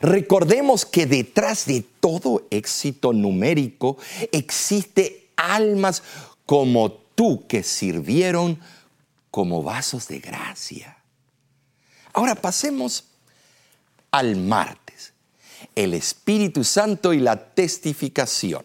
Recordemos 0.00 0.86
que 0.86 1.06
detrás 1.06 1.66
de 1.66 1.84
todo 2.00 2.46
éxito 2.50 3.12
numérico 3.12 3.98
existe 4.30 5.30
almas 5.36 6.02
como 6.46 6.92
tú 6.92 7.46
que 7.46 7.62
sirvieron 7.62 8.58
como 9.30 9.62
vasos 9.62 10.08
de 10.08 10.20
gracia. 10.20 10.96
Ahora 12.12 12.34
pasemos 12.34 13.04
al 14.10 14.36
martes, 14.36 15.14
el 15.74 15.94
Espíritu 15.94 16.64
Santo 16.64 17.12
y 17.12 17.20
la 17.20 17.54
testificación. 17.54 18.64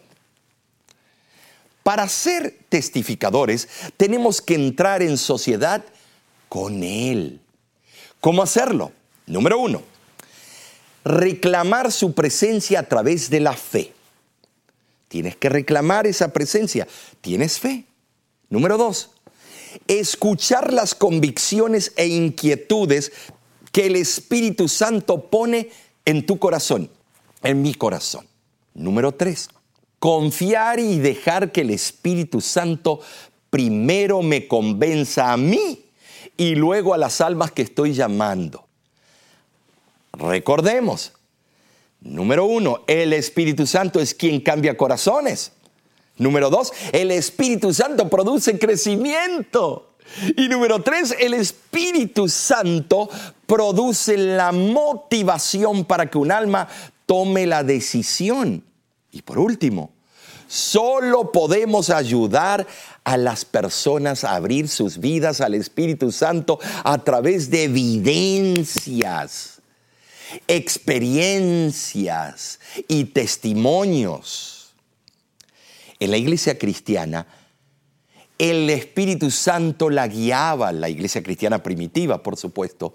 Para 1.88 2.06
ser 2.06 2.54
testificadores 2.68 3.66
tenemos 3.96 4.42
que 4.42 4.54
entrar 4.54 5.00
en 5.00 5.16
sociedad 5.16 5.82
con 6.50 6.82
Él. 6.82 7.40
¿Cómo 8.20 8.42
hacerlo? 8.42 8.92
Número 9.26 9.58
uno, 9.58 9.80
reclamar 11.02 11.90
su 11.90 12.12
presencia 12.12 12.80
a 12.80 12.82
través 12.82 13.30
de 13.30 13.40
la 13.40 13.54
fe. 13.54 13.94
Tienes 15.08 15.36
que 15.36 15.48
reclamar 15.48 16.06
esa 16.06 16.30
presencia. 16.30 16.86
¿Tienes 17.22 17.58
fe? 17.58 17.86
Número 18.50 18.76
dos, 18.76 19.12
escuchar 19.86 20.74
las 20.74 20.94
convicciones 20.94 21.94
e 21.96 22.06
inquietudes 22.06 23.12
que 23.72 23.86
el 23.86 23.96
Espíritu 23.96 24.68
Santo 24.68 25.30
pone 25.30 25.70
en 26.04 26.26
tu 26.26 26.38
corazón, 26.38 26.90
en 27.42 27.62
mi 27.62 27.72
corazón. 27.72 28.28
Número 28.74 29.12
tres, 29.12 29.48
confiar 29.98 30.78
y 30.78 30.98
dejar 30.98 31.52
que 31.52 31.62
el 31.62 31.70
Espíritu 31.70 32.40
Santo 32.40 33.00
primero 33.50 34.22
me 34.22 34.46
convenza 34.46 35.32
a 35.32 35.36
mí 35.36 35.84
y 36.36 36.54
luego 36.54 36.94
a 36.94 36.98
las 36.98 37.20
almas 37.20 37.50
que 37.52 37.62
estoy 37.62 37.92
llamando. 37.92 38.64
Recordemos, 40.12 41.12
número 42.00 42.44
uno, 42.44 42.82
el 42.86 43.12
Espíritu 43.12 43.66
Santo 43.66 44.00
es 44.00 44.14
quien 44.14 44.40
cambia 44.40 44.76
corazones. 44.76 45.52
Número 46.16 46.50
dos, 46.50 46.72
el 46.92 47.10
Espíritu 47.12 47.72
Santo 47.72 48.08
produce 48.08 48.58
crecimiento. 48.58 49.94
Y 50.36 50.48
número 50.48 50.82
tres, 50.82 51.14
el 51.18 51.34
Espíritu 51.34 52.28
Santo 52.28 53.08
produce 53.46 54.16
la 54.16 54.52
motivación 54.52 55.84
para 55.84 56.10
que 56.10 56.18
un 56.18 56.32
alma 56.32 56.68
tome 57.06 57.46
la 57.46 57.62
decisión. 57.62 58.64
Y 59.18 59.22
por 59.22 59.38
último, 59.40 59.90
solo 60.46 61.32
podemos 61.32 61.90
ayudar 61.90 62.64
a 63.02 63.16
las 63.16 63.44
personas 63.44 64.22
a 64.22 64.36
abrir 64.36 64.68
sus 64.68 64.98
vidas 64.98 65.40
al 65.40 65.54
Espíritu 65.54 66.12
Santo 66.12 66.60
a 66.84 67.02
través 67.02 67.50
de 67.50 67.64
evidencias, 67.64 69.60
experiencias 70.46 72.60
y 72.86 73.06
testimonios. 73.06 74.72
En 75.98 76.12
la 76.12 76.16
iglesia 76.16 76.56
cristiana, 76.56 77.26
el 78.38 78.70
Espíritu 78.70 79.32
Santo 79.32 79.90
la 79.90 80.06
guiaba, 80.06 80.70
la 80.70 80.88
iglesia 80.88 81.24
cristiana 81.24 81.60
primitiva, 81.60 82.22
por 82.22 82.36
supuesto. 82.36 82.94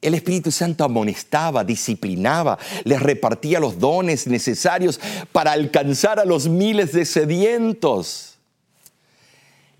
El 0.00 0.14
Espíritu 0.14 0.50
Santo 0.50 0.84
amonestaba, 0.84 1.64
disciplinaba, 1.64 2.58
les 2.84 3.00
repartía 3.00 3.60
los 3.60 3.78
dones 3.78 4.26
necesarios 4.26 5.00
para 5.32 5.52
alcanzar 5.52 6.18
a 6.18 6.24
los 6.24 6.48
miles 6.48 6.92
de 6.92 7.04
sedientos. 7.04 8.36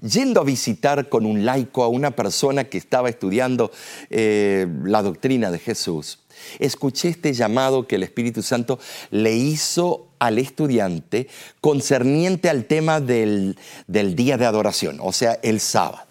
Yendo 0.00 0.40
a 0.40 0.44
visitar 0.44 1.08
con 1.08 1.26
un 1.26 1.44
laico 1.44 1.82
a 1.82 1.88
una 1.88 2.12
persona 2.12 2.64
que 2.64 2.78
estaba 2.78 3.08
estudiando 3.08 3.72
eh, 4.10 4.66
la 4.84 5.02
doctrina 5.02 5.50
de 5.50 5.58
Jesús, 5.58 6.20
escuché 6.58 7.08
este 7.08 7.32
llamado 7.32 7.86
que 7.86 7.96
el 7.96 8.04
Espíritu 8.04 8.42
Santo 8.42 8.78
le 9.10 9.34
hizo 9.34 10.08
al 10.18 10.38
estudiante 10.38 11.28
concerniente 11.60 12.48
al 12.48 12.64
tema 12.64 13.00
del, 13.00 13.56
día 13.86 14.36
de 14.36 14.46
adoración, 14.46 14.98
o 15.00 15.12
sea, 15.12 15.38
el 15.42 15.60
sábado. 15.60 16.06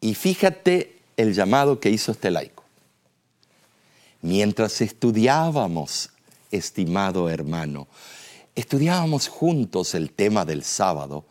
Y 0.00 0.14
fíjate 0.14 0.97
el 1.18 1.34
llamado 1.34 1.80
que 1.80 1.90
hizo 1.90 2.12
este 2.12 2.30
laico. 2.30 2.64
Mientras 4.22 4.80
estudiábamos, 4.80 6.10
estimado 6.50 7.28
hermano, 7.28 7.88
estudiábamos 8.54 9.28
juntos 9.28 9.94
el 9.94 10.12
tema 10.12 10.44
del 10.44 10.62
sábado, 10.62 11.24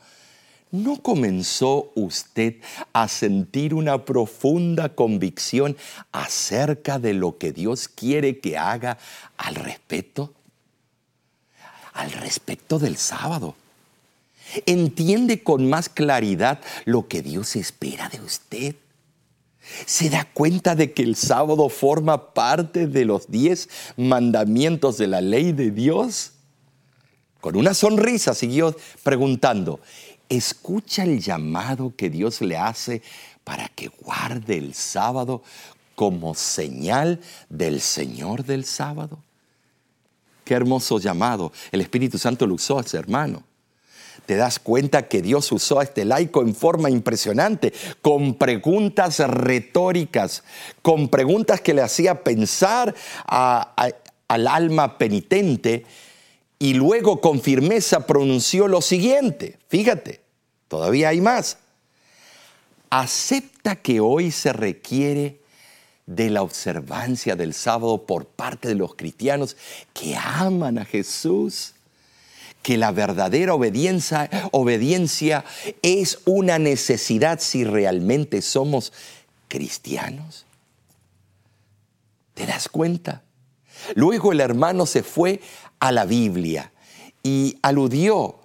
¿no 0.72 1.01
comenzó 1.01 1.91
usted 1.96 2.56
a 2.91 3.08
sentir 3.08 3.74
una 3.74 4.03
profunda 4.03 4.94
convicción 4.94 5.77
acerca 6.12 7.00
de 7.00 7.13
lo 7.13 7.38
que 7.38 7.53
Dios 7.53 7.88
quiere 7.88 8.39
que 8.39 8.58
haga 8.58 8.98
al 9.38 9.56
respecto? 9.56 10.34
Al 11.94 12.12
respecto 12.12 12.77
del 12.77 12.98
sábado. 12.98 13.56
Entiende 14.65 15.44
con 15.44 15.70
más 15.70 15.88
claridad 15.88 16.60
lo 16.84 17.08
que 17.08 17.22
Dios 17.22 17.56
espera 17.56 18.10
de 18.10 18.20
usted. 18.22 18.75
¿Se 19.86 20.10
da 20.10 20.26
cuenta 20.26 20.76
de 20.76 20.94
que 20.94 21.04
el 21.04 21.16
sábado 21.16 21.70
forma 21.70 22.34
parte 22.34 22.88
de 22.88 23.06
los 23.06 23.30
diez 23.30 23.70
mandamientos 23.96 24.98
de 24.98 25.08
la 25.08 25.22
ley 25.22 25.52
de 25.52 25.72
Dios? 25.72 26.34
Con 27.42 27.56
una 27.56 27.74
sonrisa 27.74 28.34
siguió 28.34 28.76
preguntando, 29.04 29.80
¿escucha 30.30 31.04
el 31.04 31.22
llamado 31.22 31.94
que 31.96 32.10
Dios 32.10 32.42
le 32.42 32.58
hace 32.58 33.02
para 33.44 33.70
que 33.70 33.90
guarde 33.90 34.58
el 34.58 34.74
sábado 34.74 35.44
como 35.96 36.36
señal 36.36 37.22
del 37.50 37.82
Señor 37.82 38.44
del 38.44 38.66
sábado? 38.66 39.20
Qué 40.44 40.54
hermoso 40.54 41.00
llamado. 41.00 41.52
El 41.72 41.82
Espíritu 41.82 42.18
Santo 42.18 42.48
lo 42.48 42.56
usó 42.56 42.80
a 42.80 42.82
ese 42.82 42.98
hermano 42.98 43.44
te 44.28 44.36
das 44.36 44.60
cuenta 44.60 45.08
que 45.08 45.22
Dios 45.22 45.52
usó 45.54 45.80
a 45.80 45.84
este 45.84 46.04
laico 46.04 46.42
en 46.42 46.54
forma 46.54 46.90
impresionante, 46.90 47.74
con 48.02 48.36
preguntas 48.36 49.20
retóricas, 49.20 50.44
con 50.82 51.08
preguntas 51.08 51.62
que 51.62 51.74
le 51.74 51.82
hacía 51.82 52.26
pensar 52.26 52.94
al 53.26 54.48
alma 54.48 54.98
penitente 54.98 55.86
y 56.60 56.74
luego 56.74 57.22
con 57.22 57.42
firmeza 57.42 58.06
pronunció 58.06 58.68
lo 58.68 58.82
siguiente, 58.82 59.58
fíjate, 59.70 60.20
todavía 60.68 61.10
hay 61.10 61.22
más. 61.22 61.60
Acepta 62.90 63.78
que 63.78 64.02
hoy 64.02 64.32
se 64.32 64.52
requiere 64.52 65.40
de 66.06 66.30
la 66.30 66.42
observancia 66.42 67.38
del 67.38 67.54
sábado 67.54 68.06
por 68.06 68.26
parte 68.26 68.68
de 68.68 68.76
los 68.76 68.96
cristianos 68.96 69.56
que 69.94 70.18
aman 70.18 70.80
a 70.80 70.86
Jesús 70.86 71.76
que 72.62 72.78
la 72.78 72.92
verdadera 72.92 73.54
obediencia, 73.54 75.46
es 75.82 76.20
una 76.26 76.60
necesidad 76.60 77.40
si 77.40 77.64
realmente 77.64 78.42
somos 78.42 78.94
cristianos? 79.48 80.46
¿Te 82.34 82.46
das 82.46 82.70
cuenta? 82.70 83.24
Luego 83.96 84.32
el 84.32 84.42
hermano 84.42 84.86
se 84.86 85.04
fue 85.04 85.42
a 85.80 85.92
la 85.92 86.06
Biblia 86.06 86.72
y 87.24 87.58
aludió 87.62 88.36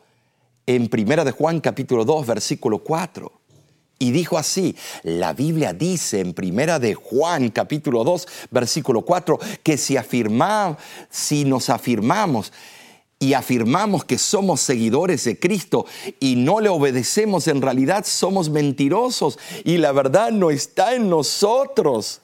en 0.66 0.88
Primera 0.88 1.24
de 1.24 1.32
Juan 1.32 1.60
capítulo 1.60 2.04
2 2.04 2.26
versículo 2.26 2.78
4 2.78 3.32
y 3.98 4.10
dijo 4.10 4.36
así, 4.36 4.74
la 5.04 5.32
Biblia 5.32 5.72
dice 5.72 6.18
en 6.18 6.34
Primera 6.34 6.80
de 6.80 6.94
Juan 6.94 7.50
capítulo 7.50 8.02
2 8.02 8.26
versículo 8.50 9.02
4 9.02 9.38
que 9.62 9.76
si 9.76 9.96
afirmamos 9.96 10.78
si 11.08 11.44
nos 11.44 11.70
afirmamos 11.70 12.52
y 13.22 13.34
afirmamos 13.34 14.04
que 14.04 14.18
somos 14.18 14.60
seguidores 14.60 15.22
de 15.22 15.38
Cristo 15.38 15.86
y 16.18 16.34
no 16.34 16.58
le 16.58 16.68
obedecemos, 16.68 17.46
en 17.46 17.62
realidad 17.62 18.04
somos 18.04 18.50
mentirosos 18.50 19.38
y 19.62 19.78
la 19.78 19.92
verdad 19.92 20.32
no 20.32 20.50
está 20.50 20.96
en 20.96 21.08
nosotros. 21.08 22.20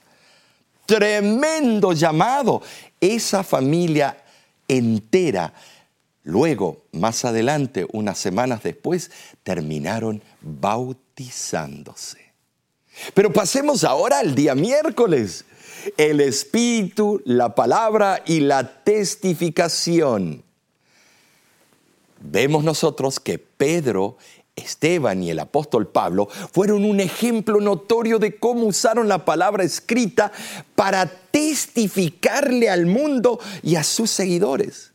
Tremendo 0.87 1.93
llamado. 1.93 2.62
Esa 3.00 3.45
familia 3.45 4.25
entera, 4.67 5.55
luego, 6.25 6.83
más 6.90 7.25
adelante, 7.25 7.87
unas 7.92 8.18
semanas 8.18 8.64
después, 8.64 9.12
terminaron 9.44 10.20
bautizándose. 10.40 12.18
Pero 13.14 13.33
pasemos 13.33 13.85
ahora 13.85 14.18
al 14.18 14.35
día 14.35 14.57
miércoles. 14.57 15.44
El 15.96 16.20
Espíritu, 16.20 17.22
la 17.25 17.55
palabra 17.55 18.20
y 18.27 18.40
la 18.40 18.83
testificación 18.83 20.47
vemos 22.20 22.64
nosotros 22.64 23.20
que 23.20 23.38
Pedro, 23.38 24.16
Esteban 24.57 25.22
y 25.22 25.31
el 25.31 25.38
apóstol 25.38 25.88
Pablo 25.88 26.28
fueron 26.52 26.85
un 26.85 27.00
ejemplo 27.00 27.61
notorio 27.61 28.18
de 28.18 28.37
cómo 28.37 28.66
usaron 28.66 29.09
la 29.09 29.24
palabra 29.24 29.64
escrita 29.64 30.33
para 30.74 31.07
testificarle 31.07 32.68
al 32.68 32.87
mundo 32.87 33.38
y 33.62 33.76
a 33.76 33.85
sus 33.85 34.11
seguidores. 34.11 34.92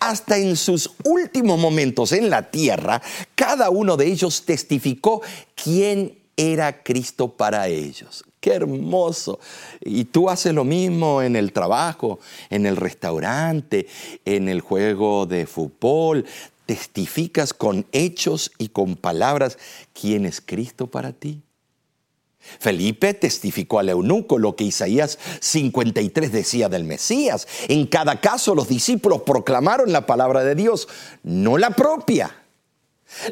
Hasta 0.00 0.36
en 0.36 0.56
sus 0.56 0.90
últimos 1.04 1.58
momentos 1.58 2.12
en 2.12 2.28
la 2.28 2.50
tierra, 2.50 3.00
cada 3.34 3.70
uno 3.70 3.96
de 3.96 4.06
ellos 4.06 4.44
testificó 4.44 5.22
quién 5.54 6.19
era 6.40 6.82
Cristo 6.82 7.28
para 7.28 7.68
ellos. 7.68 8.24
Qué 8.40 8.54
hermoso. 8.54 9.38
Y 9.82 10.04
tú 10.04 10.30
haces 10.30 10.54
lo 10.54 10.64
mismo 10.64 11.20
en 11.20 11.36
el 11.36 11.52
trabajo, 11.52 12.18
en 12.48 12.64
el 12.64 12.76
restaurante, 12.76 13.86
en 14.24 14.48
el 14.48 14.62
juego 14.62 15.26
de 15.26 15.44
fútbol. 15.44 16.24
Testificas 16.64 17.52
con 17.52 17.84
hechos 17.92 18.52
y 18.56 18.68
con 18.68 18.96
palabras 18.96 19.58
quién 19.92 20.24
es 20.24 20.40
Cristo 20.40 20.86
para 20.86 21.12
ti. 21.12 21.42
Felipe 22.58 23.12
testificó 23.12 23.78
al 23.78 23.90
eunuco 23.90 24.38
lo 24.38 24.56
que 24.56 24.64
Isaías 24.64 25.18
53 25.40 26.32
decía 26.32 26.70
del 26.70 26.84
Mesías. 26.84 27.46
En 27.68 27.86
cada 27.86 28.18
caso 28.22 28.54
los 28.54 28.66
discípulos 28.66 29.22
proclamaron 29.26 29.92
la 29.92 30.06
palabra 30.06 30.42
de 30.42 30.54
Dios, 30.54 30.88
no 31.22 31.58
la 31.58 31.70
propia. 31.70 32.39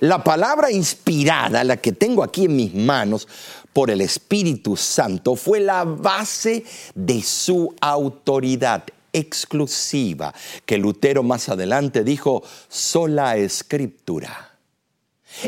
La 0.00 0.22
palabra 0.22 0.70
inspirada, 0.70 1.64
la 1.64 1.76
que 1.76 1.92
tengo 1.92 2.22
aquí 2.22 2.44
en 2.44 2.56
mis 2.56 2.74
manos, 2.74 3.28
por 3.72 3.90
el 3.90 4.00
Espíritu 4.00 4.76
Santo, 4.76 5.36
fue 5.36 5.60
la 5.60 5.84
base 5.84 6.64
de 6.94 7.22
su 7.22 7.74
autoridad 7.80 8.84
exclusiva, 9.12 10.34
que 10.66 10.78
Lutero 10.78 11.22
más 11.22 11.48
adelante 11.48 12.04
dijo, 12.04 12.42
sola 12.68 13.36
escritura. 13.36 14.58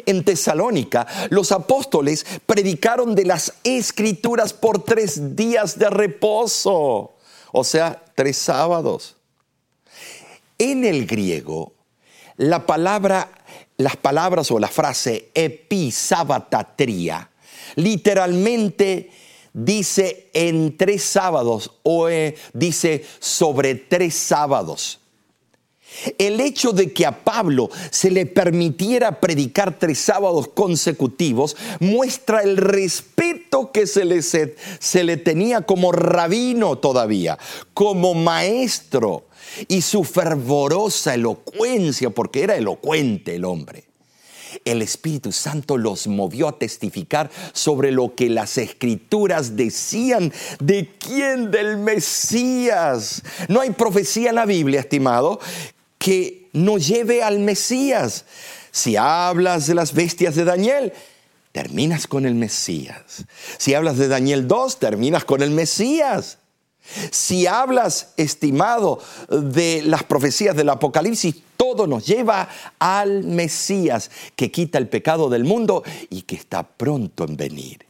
En 0.06 0.24
Tesalónica, 0.24 1.06
los 1.30 1.52
apóstoles 1.52 2.24
predicaron 2.46 3.14
de 3.14 3.24
las 3.24 3.54
escrituras 3.64 4.52
por 4.52 4.84
tres 4.84 5.34
días 5.34 5.78
de 5.78 5.90
reposo, 5.90 7.14
o 7.52 7.64
sea, 7.64 8.02
tres 8.14 8.36
sábados. 8.36 9.16
En 10.58 10.84
el 10.84 11.06
griego, 11.06 11.72
la 12.40 12.64
palabra 12.64 13.30
las 13.76 13.96
palabras 13.96 14.50
o 14.50 14.58
la 14.58 14.68
frase 14.68 15.30
episabatatria 15.34 17.30
literalmente 17.76 19.10
dice 19.52 20.30
en 20.32 20.76
tres 20.76 21.02
sábados 21.02 21.78
o 21.82 22.08
eh, 22.08 22.36
dice 22.52 23.04
sobre 23.18 23.74
tres 23.74 24.14
sábados. 24.14 24.99
El 26.18 26.40
hecho 26.40 26.72
de 26.72 26.92
que 26.92 27.04
a 27.04 27.24
Pablo 27.24 27.70
se 27.90 28.10
le 28.10 28.26
permitiera 28.26 29.20
predicar 29.20 29.78
tres 29.78 29.98
sábados 29.98 30.48
consecutivos 30.48 31.56
muestra 31.80 32.42
el 32.42 32.56
respeto 32.56 33.72
que 33.72 33.86
se 33.86 34.04
le, 34.04 34.22
se 34.22 35.04
le 35.04 35.16
tenía 35.16 35.62
como 35.62 35.92
rabino 35.92 36.78
todavía, 36.78 37.38
como 37.74 38.14
maestro 38.14 39.26
y 39.68 39.82
su 39.82 40.04
fervorosa 40.04 41.14
elocuencia, 41.14 42.10
porque 42.10 42.44
era 42.44 42.56
elocuente 42.56 43.34
el 43.34 43.44
hombre. 43.44 43.84
El 44.64 44.82
Espíritu 44.82 45.32
Santo 45.32 45.78
los 45.78 46.06
movió 46.06 46.48
a 46.48 46.58
testificar 46.58 47.30
sobre 47.52 47.92
lo 47.92 48.14
que 48.14 48.28
las 48.28 48.58
escrituras 48.58 49.56
decían 49.56 50.32
de 50.60 50.90
quién, 50.98 51.50
del 51.50 51.76
Mesías. 51.76 53.22
No 53.48 53.60
hay 53.60 53.70
profecía 53.70 54.30
en 54.30 54.36
la 54.36 54.46
Biblia, 54.46 54.80
estimado, 54.80 55.40
que 56.00 56.48
no 56.54 56.78
lleve 56.78 57.22
al 57.22 57.38
Mesías. 57.38 58.24
Si 58.72 58.96
hablas 58.96 59.66
de 59.66 59.74
las 59.74 59.92
bestias 59.92 60.34
de 60.34 60.44
Daniel, 60.44 60.94
terminas 61.52 62.06
con 62.06 62.24
el 62.24 62.34
Mesías. 62.34 63.26
Si 63.58 63.74
hablas 63.74 63.98
de 63.98 64.08
Daniel 64.08 64.48
2, 64.48 64.78
terminas 64.78 65.24
con 65.24 65.42
el 65.42 65.50
Mesías. 65.50 66.38
Si 67.10 67.46
hablas, 67.46 68.14
estimado, 68.16 68.98
de 69.28 69.82
las 69.84 70.02
profecías 70.02 70.56
del 70.56 70.70
Apocalipsis, 70.70 71.36
todo 71.58 71.86
nos 71.86 72.06
lleva 72.06 72.48
al 72.78 73.22
Mesías 73.24 74.10
que 74.34 74.50
quita 74.50 74.78
el 74.78 74.88
pecado 74.88 75.28
del 75.28 75.44
mundo 75.44 75.84
y 76.08 76.22
que 76.22 76.34
está 76.34 76.62
pronto 76.62 77.24
en 77.24 77.36
venir. 77.36 77.86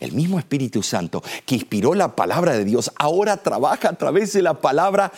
El 0.00 0.12
mismo 0.12 0.38
Espíritu 0.38 0.82
Santo 0.82 1.22
que 1.44 1.56
inspiró 1.56 1.94
la 1.94 2.16
palabra 2.16 2.54
de 2.54 2.64
Dios 2.64 2.90
ahora 2.96 3.36
trabaja 3.36 3.90
a 3.90 3.98
través 3.98 4.32
de 4.32 4.40
la 4.40 4.54
palabra 4.54 5.12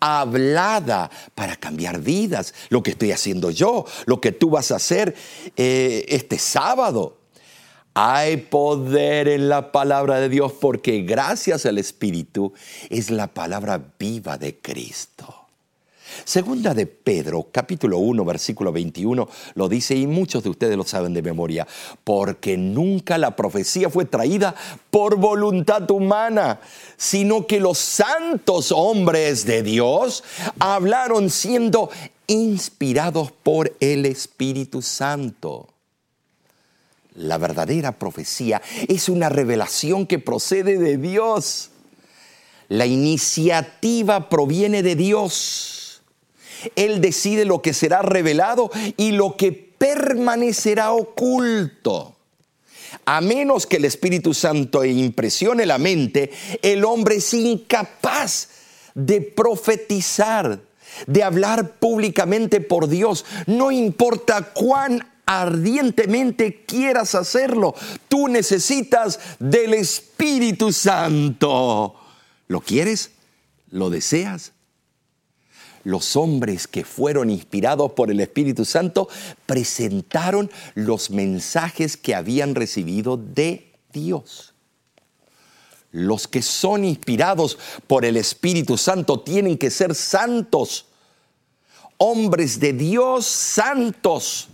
hablada 0.00 1.10
para 1.34 1.56
cambiar 1.56 2.00
vidas. 2.00 2.54
Lo 2.68 2.82
que 2.82 2.92
estoy 2.92 3.12
haciendo 3.12 3.50
yo, 3.50 3.84
lo 4.06 4.20
que 4.20 4.32
tú 4.32 4.50
vas 4.50 4.70
a 4.70 4.76
hacer 4.76 5.14
eh, 5.56 6.04
este 6.08 6.38
sábado. 6.38 7.18
Hay 7.94 8.36
poder 8.36 9.26
en 9.26 9.48
la 9.48 9.72
palabra 9.72 10.20
de 10.20 10.28
Dios 10.28 10.52
porque 10.52 11.00
gracias 11.00 11.64
al 11.64 11.78
Espíritu 11.78 12.52
es 12.90 13.10
la 13.10 13.28
palabra 13.28 13.80
viva 13.98 14.36
de 14.36 14.58
Cristo. 14.58 15.45
Segunda 16.24 16.74
de 16.74 16.86
Pedro, 16.86 17.48
capítulo 17.52 17.98
1, 17.98 18.24
versículo 18.24 18.72
21, 18.72 19.28
lo 19.54 19.68
dice 19.68 19.94
y 19.94 20.06
muchos 20.06 20.42
de 20.42 20.50
ustedes 20.50 20.76
lo 20.76 20.84
saben 20.84 21.14
de 21.14 21.22
memoria, 21.22 21.66
porque 22.04 22.56
nunca 22.56 23.18
la 23.18 23.36
profecía 23.36 23.90
fue 23.90 24.04
traída 24.04 24.54
por 24.90 25.16
voluntad 25.16 25.90
humana, 25.90 26.60
sino 26.96 27.46
que 27.46 27.60
los 27.60 27.78
santos 27.78 28.72
hombres 28.72 29.44
de 29.46 29.62
Dios 29.62 30.24
hablaron 30.58 31.30
siendo 31.30 31.90
inspirados 32.26 33.32
por 33.32 33.76
el 33.80 34.06
Espíritu 34.06 34.82
Santo. 34.82 35.68
La 37.14 37.38
verdadera 37.38 37.92
profecía 37.92 38.60
es 38.88 39.08
una 39.08 39.28
revelación 39.28 40.06
que 40.06 40.18
procede 40.18 40.78
de 40.78 40.98
Dios. 40.98 41.70
La 42.68 42.84
iniciativa 42.84 44.28
proviene 44.28 44.82
de 44.82 44.96
Dios. 44.96 45.75
Él 46.74 47.00
decide 47.00 47.44
lo 47.44 47.62
que 47.62 47.72
será 47.72 48.02
revelado 48.02 48.70
y 48.96 49.12
lo 49.12 49.36
que 49.36 49.52
permanecerá 49.52 50.92
oculto. 50.92 52.16
A 53.04 53.20
menos 53.20 53.66
que 53.66 53.76
el 53.76 53.84
Espíritu 53.84 54.34
Santo 54.34 54.84
impresione 54.84 55.66
la 55.66 55.78
mente, 55.78 56.30
el 56.62 56.84
hombre 56.84 57.16
es 57.16 57.34
incapaz 57.34 58.48
de 58.94 59.20
profetizar, 59.20 60.60
de 61.06 61.22
hablar 61.22 61.78
públicamente 61.78 62.60
por 62.60 62.88
Dios, 62.88 63.24
no 63.46 63.70
importa 63.70 64.52
cuán 64.52 65.06
ardientemente 65.26 66.64
quieras 66.64 67.14
hacerlo. 67.14 67.74
Tú 68.08 68.28
necesitas 68.28 69.20
del 69.38 69.74
Espíritu 69.74 70.72
Santo. 70.72 71.94
¿Lo 72.48 72.60
quieres? 72.60 73.10
¿Lo 73.70 73.90
deseas? 73.90 74.52
Los 75.86 76.16
hombres 76.16 76.66
que 76.66 76.84
fueron 76.84 77.30
inspirados 77.30 77.92
por 77.92 78.10
el 78.10 78.18
Espíritu 78.18 78.64
Santo 78.64 79.08
presentaron 79.46 80.50
los 80.74 81.10
mensajes 81.10 81.96
que 81.96 82.16
habían 82.16 82.56
recibido 82.56 83.16
de 83.16 83.72
Dios. 83.92 84.52
Los 85.92 86.26
que 86.26 86.42
son 86.42 86.84
inspirados 86.84 87.56
por 87.86 88.04
el 88.04 88.16
Espíritu 88.16 88.76
Santo 88.76 89.20
tienen 89.20 89.56
que 89.56 89.70
ser 89.70 89.94
santos, 89.94 90.86
hombres 91.98 92.58
de 92.58 92.72
Dios 92.72 93.24
santos 93.24 94.48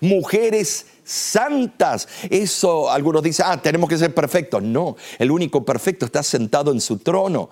mujeres 0.00 0.86
santas. 1.04 2.08
Eso 2.30 2.90
algunos 2.90 3.22
dicen, 3.22 3.46
ah, 3.48 3.60
tenemos 3.60 3.88
que 3.88 3.98
ser 3.98 4.14
perfectos. 4.14 4.62
No, 4.62 4.96
el 5.18 5.30
único 5.30 5.64
perfecto 5.64 6.06
está 6.06 6.22
sentado 6.22 6.72
en 6.72 6.80
su 6.80 6.98
trono. 6.98 7.50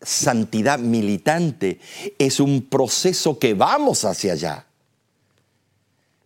Santidad 0.00 0.78
militante 0.78 1.80
es 2.18 2.40
un 2.40 2.66
proceso 2.66 3.38
que 3.38 3.54
vamos 3.54 4.04
hacia 4.04 4.32
allá. 4.32 4.66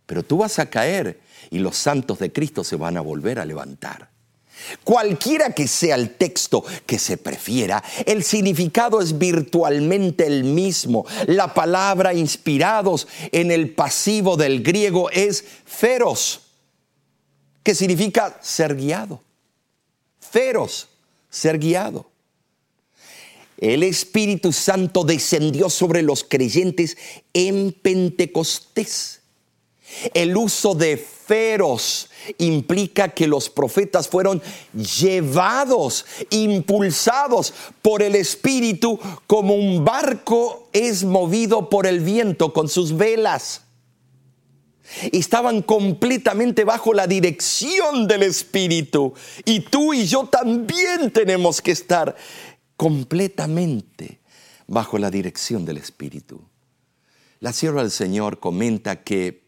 Pero 0.05 0.23
tú 0.23 0.37
vas 0.37 0.59
a 0.59 0.69
caer 0.69 1.19
y 1.49 1.59
los 1.59 1.77
santos 1.77 2.19
de 2.19 2.31
Cristo 2.31 2.63
se 2.63 2.75
van 2.75 2.97
a 2.97 3.01
volver 3.01 3.39
a 3.39 3.45
levantar. 3.45 4.13
Cualquiera 4.83 5.53
que 5.53 5.67
sea 5.67 5.95
el 5.95 6.15
texto 6.15 6.63
que 6.85 6.99
se 6.99 7.17
prefiera, 7.17 7.83
el 8.05 8.23
significado 8.23 9.01
es 9.01 9.17
virtualmente 9.17 10.25
el 10.25 10.43
mismo. 10.43 11.05
La 11.27 11.53
palabra 11.53 12.13
inspirados 12.13 13.07
en 13.31 13.51
el 13.51 13.73
pasivo 13.73 14.37
del 14.37 14.63
griego 14.63 15.09
es 15.09 15.43
feros, 15.65 16.41
que 17.63 17.75
significa 17.75 18.37
ser 18.41 18.75
guiado. 18.75 19.21
Feros, 20.19 20.87
ser 21.29 21.57
guiado. 21.57 22.12
El 23.57 23.83
Espíritu 23.83 24.51
Santo 24.51 25.03
descendió 25.03 25.69
sobre 25.69 26.01
los 26.01 26.23
creyentes 26.23 26.97
en 27.33 27.71
Pentecostés. 27.71 29.21
El 30.13 30.35
uso 30.35 30.73
de 30.73 30.97
feros 30.97 32.09
implica 32.37 33.09
que 33.09 33.27
los 33.27 33.49
profetas 33.49 34.07
fueron 34.07 34.41
llevados, 34.73 36.05
impulsados 36.29 37.53
por 37.81 38.01
el 38.01 38.15
Espíritu 38.15 38.99
como 39.27 39.55
un 39.55 39.85
barco 39.85 40.69
es 40.73 41.03
movido 41.03 41.69
por 41.69 41.85
el 41.85 41.99
viento 41.99 42.53
con 42.53 42.69
sus 42.69 42.95
velas. 42.95 43.61
Estaban 45.11 45.61
completamente 45.61 46.65
bajo 46.65 46.93
la 46.93 47.07
dirección 47.07 48.07
del 48.07 48.23
Espíritu. 48.23 49.13
Y 49.45 49.61
tú 49.61 49.93
y 49.93 50.05
yo 50.05 50.25
también 50.25 51.09
tenemos 51.11 51.61
que 51.61 51.71
estar 51.71 52.15
completamente 52.77 54.19
bajo 54.67 54.97
la 54.97 55.11
dirección 55.11 55.65
del 55.65 55.77
Espíritu. 55.77 56.41
La 57.39 57.53
sierva 57.53 57.81
del 57.81 57.91
Señor 57.91 58.39
comenta 58.39 59.03
que 59.03 59.43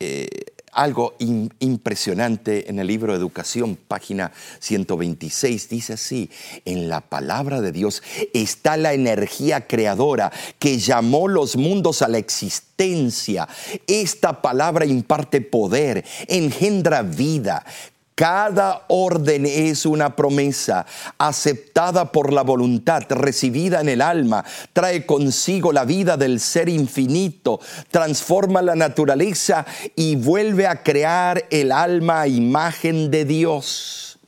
eh, 0.00 0.28
algo 0.72 1.14
impresionante 1.18 2.70
en 2.70 2.78
el 2.78 2.86
libro 2.86 3.12
de 3.12 3.18
Educación, 3.18 3.76
página 3.76 4.32
126, 4.58 5.68
dice 5.68 5.92
así, 5.92 6.30
en 6.64 6.88
la 6.88 7.02
palabra 7.02 7.60
de 7.60 7.72
Dios 7.72 8.02
está 8.32 8.78
la 8.78 8.94
energía 8.94 9.66
creadora 9.66 10.32
que 10.58 10.78
llamó 10.78 11.28
los 11.28 11.56
mundos 11.56 12.00
a 12.00 12.08
la 12.08 12.16
existencia. 12.16 13.48
Esta 13.86 14.40
palabra 14.40 14.86
imparte 14.86 15.42
poder, 15.42 16.06
engendra 16.26 17.02
vida, 17.02 17.66
cada 18.14 18.84
orden 18.88 19.46
es 19.46 19.86
una 19.86 20.14
promesa 20.14 20.84
aceptada 21.18 22.12
por 22.12 22.32
la 22.32 22.42
voluntad, 22.42 23.02
recibida 23.08 23.80
en 23.80 23.88
el 23.88 24.02
alma, 24.02 24.44
trae 24.72 25.06
consigo 25.06 25.72
la 25.72 25.84
vida 25.84 26.16
del 26.16 26.40
ser 26.40 26.68
infinito, 26.68 27.60
transforma 27.90 28.62
la 28.62 28.74
naturaleza 28.74 29.64
y 29.96 30.16
vuelve 30.16 30.66
a 30.66 30.82
crear 30.82 31.46
el 31.50 31.72
alma 31.72 32.22
a 32.22 32.28
imagen 32.28 33.10
de 33.10 33.24
Dios. 33.24 34.18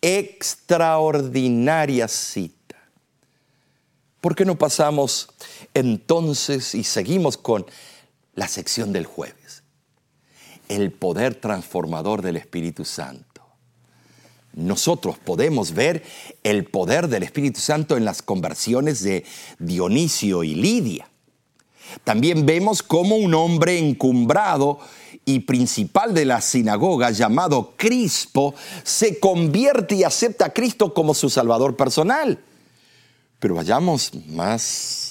Extraordinaria 0.00 2.08
cita. 2.08 2.54
¿Por 4.20 4.34
qué 4.34 4.46
no 4.46 4.56
pasamos 4.56 5.28
entonces 5.74 6.74
y 6.74 6.84
seguimos 6.84 7.36
con 7.36 7.66
la 8.34 8.48
sección 8.48 8.92
del 8.92 9.04
jueves? 9.04 9.43
El 10.68 10.92
poder 10.92 11.34
transformador 11.34 12.22
del 12.22 12.36
Espíritu 12.36 12.84
Santo. 12.84 13.42
Nosotros 14.54 15.16
podemos 15.18 15.72
ver 15.72 16.04
el 16.44 16.64
poder 16.64 17.08
del 17.08 17.24
Espíritu 17.24 17.60
Santo 17.60 17.96
en 17.96 18.04
las 18.04 18.22
conversiones 18.22 19.02
de 19.02 19.24
Dionisio 19.58 20.44
y 20.44 20.54
Lidia. 20.54 21.08
También 22.04 22.46
vemos 22.46 22.82
cómo 22.82 23.16
un 23.16 23.34
hombre 23.34 23.78
encumbrado 23.78 24.78
y 25.24 25.40
principal 25.40 26.14
de 26.14 26.24
la 26.24 26.40
sinagoga 26.40 27.10
llamado 27.10 27.74
Crispo 27.76 28.54
se 28.82 29.18
convierte 29.18 29.96
y 29.96 30.04
acepta 30.04 30.46
a 30.46 30.52
Cristo 30.52 30.94
como 30.94 31.14
su 31.14 31.30
Salvador 31.30 31.76
personal. 31.76 32.38
Pero 33.40 33.56
vayamos 33.56 34.12
más 34.28 35.03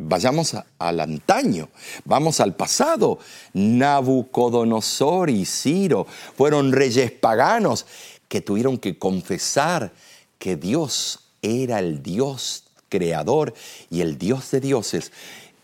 Vayamos 0.00 0.56
al 0.78 1.00
antaño, 1.00 1.70
vamos 2.04 2.38
al 2.38 2.54
pasado. 2.54 3.18
Nabucodonosor 3.52 5.28
y 5.28 5.44
Ciro 5.44 6.06
fueron 6.36 6.70
reyes 6.70 7.10
paganos 7.10 7.84
que 8.28 8.40
tuvieron 8.40 8.78
que 8.78 8.96
confesar 8.96 9.92
que 10.38 10.54
Dios 10.54 11.18
era 11.42 11.80
el 11.80 12.00
Dios 12.00 12.62
creador 12.88 13.54
y 13.90 14.00
el 14.02 14.18
Dios 14.18 14.52
de 14.52 14.60
dioses. 14.60 15.10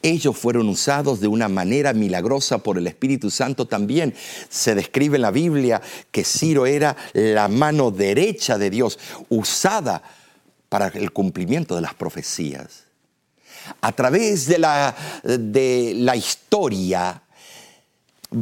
Ellos 0.02 0.36
fueron 0.36 0.68
usados 0.68 1.20
de 1.20 1.28
una 1.28 1.48
manera 1.48 1.92
milagrosa 1.92 2.58
por 2.58 2.76
el 2.76 2.88
Espíritu 2.88 3.30
Santo 3.30 3.66
también. 3.66 4.14
Se 4.48 4.74
describe 4.74 5.14
en 5.14 5.22
la 5.22 5.30
Biblia 5.30 5.80
que 6.10 6.24
Ciro 6.24 6.66
era 6.66 6.96
la 7.12 7.46
mano 7.46 7.92
derecha 7.92 8.58
de 8.58 8.68
Dios, 8.68 8.98
usada 9.28 10.02
para 10.68 10.88
el 10.88 11.12
cumplimiento 11.12 11.76
de 11.76 11.82
las 11.82 11.94
profecías 11.94 12.83
a 13.80 13.92
través 13.92 14.46
de 14.46 14.58
la, 14.58 14.94
de 15.22 15.92
la 15.96 16.16
historia, 16.16 17.22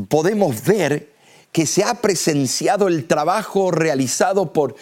podemos 0.09 0.63
ver 0.65 1.13
que 1.53 1.67
se 1.67 1.85
ha 1.85 1.95
presenciado 1.95 2.89
el 2.89 3.07
trabajo 3.07 3.71
realizado 3.71 4.53
por 4.53 4.75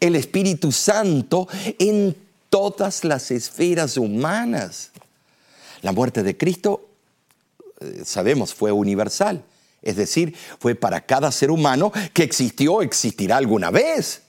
el 0.00 0.16
Espíritu 0.16 0.72
Santo 0.72 1.46
en 1.78 2.16
todas 2.48 3.04
las 3.04 3.30
esferas 3.30 3.96
humanas. 3.96 4.90
La 5.82 5.92
muerte 5.92 6.22
de 6.22 6.36
Cristo, 6.36 6.88
eh, 7.80 8.02
sabemos, 8.04 8.54
fue 8.54 8.72
universal, 8.72 9.44
es 9.82 9.96
decir, 9.96 10.34
fue 10.58 10.74
para 10.74 11.02
cada 11.02 11.30
ser 11.30 11.50
humano 11.50 11.92
que 12.14 12.22
existió 12.22 12.80
existirá 12.80 13.36
alguna 13.36 13.70
vez. 13.70 14.22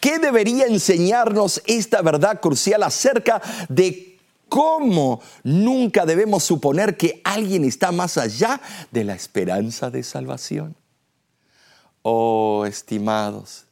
¿Qué 0.00 0.18
debería 0.18 0.66
enseñarnos 0.66 1.62
esta 1.66 2.02
verdad 2.02 2.40
crucial 2.40 2.82
acerca 2.82 3.40
de 3.68 4.15
¿Cómo 4.48 5.20
nunca 5.42 6.06
debemos 6.06 6.44
suponer 6.44 6.96
que 6.96 7.20
alguien 7.24 7.64
está 7.64 7.90
más 7.90 8.16
allá 8.16 8.60
de 8.90 9.04
la 9.04 9.14
esperanza 9.14 9.90
de 9.90 10.02
salvación? 10.02 10.76
Oh, 12.02 12.64
estimados, 12.66 13.64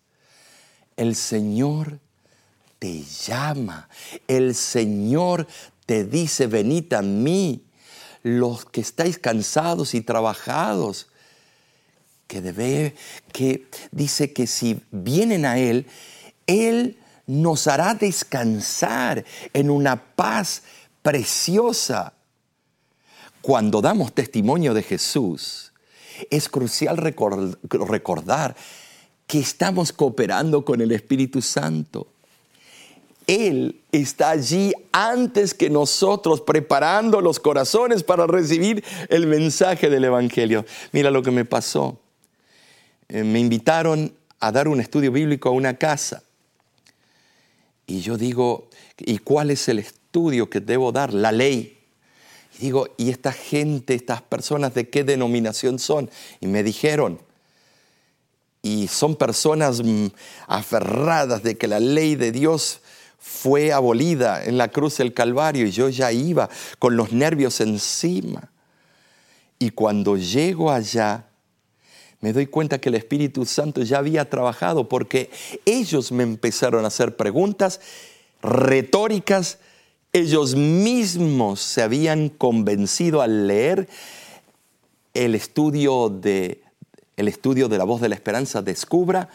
el 0.97 1.15
Señor 1.15 2.01
te 2.81 3.03
llama, 3.03 3.89
el 4.27 4.55
Señor 4.57 5.47
te 5.87 6.05
dice, 6.05 6.49
venid 6.49 6.93
a 6.95 7.03
mí, 7.03 7.65
los 8.25 8.65
que 8.65 8.81
estáis 8.81 9.19
cansados 9.19 9.95
y 9.95 10.01
trabajados, 10.01 11.09
que 12.27 12.41
debe, 12.41 12.97
que 13.33 13.69
dice 13.93 14.33
que 14.33 14.47
si 14.47 14.81
vienen 14.91 15.45
a 15.45 15.59
Él, 15.59 15.87
Él 16.47 16.99
nos 17.27 17.67
hará 17.67 17.95
descansar 17.95 19.25
en 19.53 19.71
una 19.71 19.97
paz 19.97 20.63
preciosa. 21.03 22.13
Cuando 23.41 23.81
damos 23.81 24.13
testimonio 24.13 24.73
de 24.75 24.83
Jesús, 24.83 25.73
es 26.31 26.49
crucial 26.49 26.97
recordar 26.97 28.57
que 29.27 29.39
estamos 29.39 29.93
cooperando 29.93 30.65
con 30.65 30.81
el 30.81 30.93
Espíritu 30.93 31.43
Santo. 31.43 32.07
Él 33.27 33.81
está 33.91 34.31
allí 34.31 34.73
antes 34.93 35.55
que 35.55 35.71
nosotros, 35.71 36.43
preparando 36.43 37.23
los 37.23 37.41
corazones 37.41 38.03
para 38.03 38.27
recibir 38.27 38.85
el 39.09 39.27
mensaje 39.27 39.89
del 39.89 40.05
Evangelio. 40.05 40.67
Mira 40.93 41.11
lo 41.11 41.23
que 41.23 41.31
me 41.31 41.47
pasó. 41.47 41.99
Eh, 43.09 43.25
me 43.25 43.41
invitaron 43.41 44.15
a 44.41 44.53
dar 44.53 44.69
un 44.69 44.81
estudio 44.81 45.11
bíblico 45.11 45.49
a 45.49 45.53
una 45.53 45.75
casa. 45.75 46.23
Y 47.87 48.01
yo 48.01 48.17
digo, 48.17 48.69
¿y 48.99 49.19
cuál 49.19 49.51
es 49.51 49.69
el 49.69 49.79
estudio 49.79 50.49
que 50.49 50.61
debo 50.61 50.93
dar? 50.93 51.13
La 51.13 51.33
ley. 51.33 51.79
Y 52.59 52.63
digo, 52.63 52.89
¿y 52.97 53.11
esta 53.11 53.33
gente, 53.33 53.95
estas 53.95 54.23
personas 54.23 54.75
de 54.75 54.89
qué 54.89 55.05
denominación 55.05 55.79
son? 55.79 56.11
Y 56.41 56.47
me 56.47 56.63
dijeron, 56.63 57.21
y 58.63 58.89
son 58.89 59.17
personas 59.17 59.83
mm, 59.83 60.07
aferradas 60.47 61.43
de 61.43 61.57
que 61.57 61.69
la 61.69 61.81
ley 61.81 62.15
de 62.15 62.33
Dios 62.33 62.81
fue 63.19 63.73
abolida 63.73 64.45
en 64.45 64.57
la 64.57 64.69
cruz 64.69 64.99
del 64.99 65.13
Calvario 65.13 65.67
y 65.67 65.71
yo 65.71 65.89
ya 65.89 66.13
iba 66.13 66.49
con 66.79 66.97
los 66.97 67.13
nervios 67.13 67.61
encima. 67.61 68.51
Y 69.59 69.71
cuando 69.71 70.17
llego 70.17 70.71
allá, 70.71 71.27
me 72.25 72.33
doy 72.33 72.47
cuenta 72.47 72.81
que 72.81 72.89
el 72.89 72.95
Espíritu 72.95 73.45
Santo 73.45 73.83
ya 73.83 73.99
había 73.99 74.31
trabajado 74.31 74.89
porque 74.89 75.29
ellos 75.67 76.11
me 76.11 76.23
empezaron 76.23 76.87
a 76.87 76.89
hacer 76.89 77.17
preguntas 77.17 77.83
retóricas, 78.43 79.59
ellos 80.11 80.55
mismos 80.55 81.61
se 81.61 81.83
habían 81.83 82.31
convencido 82.31 83.21
al 83.21 83.47
leer 83.47 83.91
el 85.13 85.35
estudio 85.35 86.09
de, 86.09 86.63
el 87.19 87.29
estudio 87.29 87.69
de 87.69 87.77
la 87.77 87.85
voz 87.85 88.01
de 88.01 88.09
la 88.09 88.15
esperanza, 88.15 88.63
descubra 88.63 89.29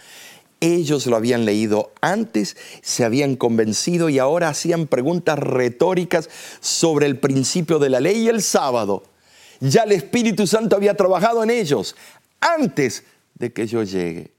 ellos 0.59 1.05
lo 1.05 1.15
habían 1.15 1.45
leído 1.45 1.91
antes, 2.01 2.57
se 2.81 3.05
habían 3.05 3.35
convencido 3.35 4.09
y 4.09 4.17
ahora 4.17 4.49
hacían 4.49 4.87
preguntas 4.87 5.37
retóricas 5.37 6.27
sobre 6.59 7.05
el 7.05 7.19
principio 7.19 7.77
de 7.77 7.91
la 7.91 7.99
ley 7.99 8.23
y 8.23 8.29
el 8.29 8.41
sábado. 8.41 9.03
Ya 9.61 9.83
el 9.83 9.91
Espíritu 9.91 10.47
Santo 10.47 10.75
había 10.75 10.95
trabajado 10.95 11.43
en 11.43 11.49
ellos 11.49 11.95
antes 12.41 13.03
de 13.35 13.51
que 13.53 13.67
yo 13.67 13.83
llegue. 13.83 14.31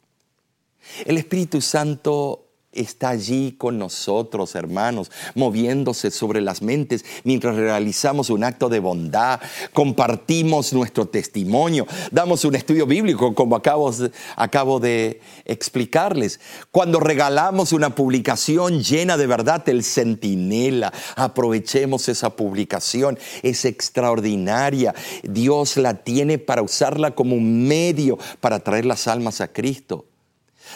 El 1.05 1.19
Espíritu 1.19 1.61
Santo 1.61 2.50
está 2.73 3.09
allí 3.09 3.57
con 3.59 3.79
nosotros, 3.79 4.55
hermanos, 4.55 5.11
moviéndose 5.35 6.11
sobre 6.11 6.41
las 6.41 6.63
mentes 6.63 7.05
mientras 7.25 7.57
realizamos 7.57 8.31
un 8.31 8.45
acto 8.45 8.69
de 8.69 8.79
bondad, 8.79 9.41
compartimos 9.73 10.73
nuestro 10.73 11.07
testimonio, 11.07 11.87
damos 12.13 12.45
un 12.45 12.55
estudio 12.55 12.87
bíblico 12.87 13.35
como 13.35 13.57
acabo, 13.57 13.91
de 14.81 15.21
explicarles. 15.45 16.41
Cuando 16.71 17.01
regalamos 17.01 17.73
una 17.73 17.95
publicación 17.95 18.83
llena 18.83 19.17
de 19.17 19.27
verdad, 19.27 19.69
el 19.69 19.83
centinela, 19.83 20.93
aprovechemos 21.17 22.09
esa 22.09 22.37
publicación, 22.37 23.19
es 23.43 23.65
extraordinaria. 23.65 24.95
Dios 25.23 25.77
la 25.77 25.95
tiene 26.03 26.39
para 26.39 26.63
usarla 26.63 27.13
como 27.13 27.35
un 27.35 27.67
medio 27.67 28.19
para 28.41 28.61
traer 28.61 28.87
las 28.87 29.09
almas 29.09 29.41
a 29.41 29.49
Cristo. 29.49 30.10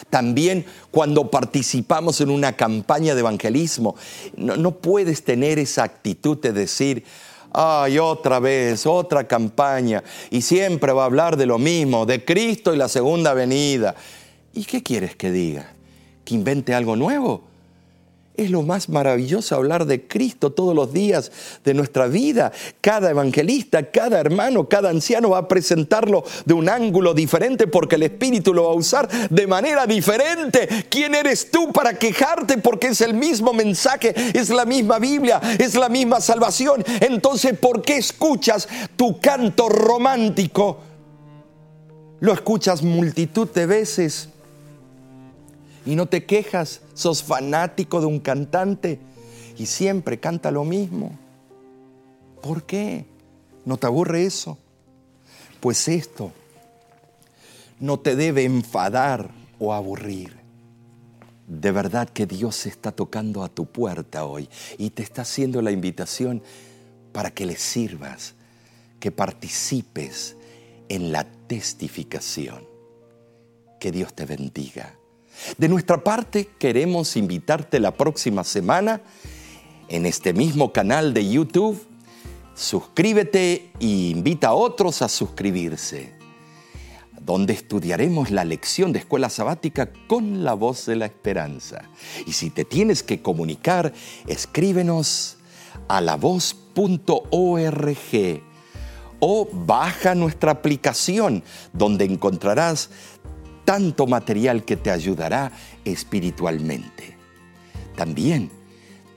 También 0.09 0.65
cuando 0.91 1.29
participamos 1.29 2.21
en 2.21 2.29
una 2.29 2.53
campaña 2.53 3.13
de 3.13 3.21
evangelismo, 3.21 3.95
no, 4.37 4.71
puedes 4.77 5.23
tener 5.23 5.59
esa 5.59 5.83
actitud 5.83 6.37
de 6.37 6.53
decir, 6.53 7.03
ay, 7.51 7.99
otra 7.99 8.39
vez, 8.39 8.85
otra 8.85 9.27
campaña, 9.27 10.03
y 10.29 10.41
siempre 10.41 10.91
va 10.91 11.03
a 11.03 11.05
hablar 11.05 11.37
de 11.37 11.45
lo 11.45 11.57
mismo, 11.57 12.05
de 12.05 12.23
Cristo 12.23 12.73
y 12.73 12.77
la 12.77 12.89
segunda 12.89 13.33
venida. 13.33 13.95
¿Y 14.53 14.65
qué 14.65 14.83
quieres 14.83 15.15
que 15.15 15.31
diga? 15.31 15.73
¿Que 16.23 16.35
invente 16.35 16.73
algo 16.73 16.95
nuevo? 16.95 17.54
Es 18.37 18.51
lo 18.51 18.63
más 18.63 18.89
maravilloso 18.89 19.55
hablar 19.55 19.85
de 19.85 20.07
Cristo 20.07 20.51
todos 20.51 20.75
los 20.75 20.91
días 20.91 21.31
de 21.63 21.73
nuestra 21.73 22.07
vida. 22.07 22.51
Cada 22.81 23.09
evangelista, 23.09 23.91
cada 23.91 24.19
hermano, 24.19 24.67
cada 24.67 24.89
anciano 24.89 25.29
va 25.29 25.37
a 25.39 25.47
presentarlo 25.47 26.23
de 26.45 26.53
un 26.53 26.67
ángulo 26.67 27.13
diferente 27.13 27.67
porque 27.67 27.95
el 27.95 28.03
Espíritu 28.03 28.53
lo 28.53 28.65
va 28.65 28.71
a 28.71 28.75
usar 28.75 29.09
de 29.29 29.47
manera 29.47 29.85
diferente. 29.85 30.67
¿Quién 30.89 31.15
eres 31.15 31.49
tú 31.49 31.71
para 31.71 31.93
quejarte? 31.97 32.57
Porque 32.57 32.87
es 32.87 33.01
el 33.01 33.13
mismo 33.13 33.53
mensaje, 33.53 34.13
es 34.33 34.49
la 34.49 34.65
misma 34.65 34.99
Biblia, 34.99 35.39
es 35.57 35.75
la 35.75 35.87
misma 35.87 36.19
salvación. 36.19 36.83
Entonces, 36.99 37.57
¿por 37.57 37.81
qué 37.81 37.97
escuchas 37.97 38.67
tu 38.97 39.19
canto 39.19 39.69
romántico? 39.69 40.79
Lo 42.19 42.33
escuchas 42.33 42.81
multitud 42.81 43.49
de 43.49 43.65
veces 43.65 44.29
y 45.85 45.95
no 45.95 46.07
te 46.07 46.25
quejas, 46.25 46.81
sos 46.93 47.23
fanático 47.23 47.99
de 47.99 48.07
un 48.07 48.19
cantante 48.19 48.99
y 49.57 49.65
siempre 49.67 50.19
canta 50.19 50.51
lo 50.51 50.63
mismo. 50.63 51.17
¿Por 52.41 52.63
qué? 52.63 53.05
¿No 53.65 53.77
te 53.77 53.87
aburre 53.87 54.25
eso? 54.25 54.57
Pues 55.59 55.87
esto 55.87 56.31
no 57.79 57.99
te 57.99 58.15
debe 58.15 58.43
enfadar 58.43 59.31
o 59.59 59.73
aburrir. 59.73 60.37
De 61.47 61.71
verdad 61.71 62.09
que 62.09 62.25
Dios 62.25 62.65
está 62.65 62.91
tocando 62.91 63.43
a 63.43 63.49
tu 63.49 63.65
puerta 63.65 64.25
hoy 64.25 64.49
y 64.77 64.89
te 64.89 65.03
está 65.03 65.21
haciendo 65.21 65.61
la 65.61 65.71
invitación 65.71 66.41
para 67.11 67.31
que 67.31 67.45
le 67.45 67.55
sirvas, 67.55 68.33
que 68.99 69.11
participes 69.11 70.35
en 70.89 71.11
la 71.11 71.25
testificación. 71.47 72.67
Que 73.79 73.91
Dios 73.91 74.13
te 74.13 74.25
bendiga. 74.25 74.95
De 75.57 75.69
nuestra 75.69 76.03
parte, 76.03 76.49
queremos 76.57 77.15
invitarte 77.15 77.79
la 77.79 77.91
próxima 77.91 78.43
semana 78.43 79.01
en 79.87 80.05
este 80.05 80.33
mismo 80.33 80.71
canal 80.71 81.13
de 81.13 81.29
YouTube. 81.29 81.81
Suscríbete 82.55 83.71
e 83.79 83.85
invita 83.85 84.49
a 84.49 84.53
otros 84.53 85.01
a 85.01 85.09
suscribirse, 85.09 86.13
donde 87.19 87.53
estudiaremos 87.53 88.31
la 88.31 88.45
lección 88.45 88.93
de 88.93 88.99
escuela 88.99 89.29
sabática 89.29 89.91
con 90.07 90.43
la 90.43 90.53
voz 90.53 90.85
de 90.85 90.95
la 90.95 91.05
esperanza. 91.05 91.83
Y 92.25 92.33
si 92.33 92.49
te 92.49 92.63
tienes 92.63 93.03
que 93.03 93.21
comunicar, 93.21 93.93
escríbenos 94.27 95.37
a 95.87 96.01
la 96.01 96.15
voz.org 96.15 97.21
o 99.19 99.49
baja 99.51 100.15
nuestra 100.15 100.51
aplicación 100.51 101.43
donde 101.73 102.05
encontrarás 102.05 102.89
tanto 103.65 104.07
material 104.07 104.63
que 104.63 104.77
te 104.77 104.91
ayudará 104.91 105.51
espiritualmente. 105.83 107.17
También 107.95 108.49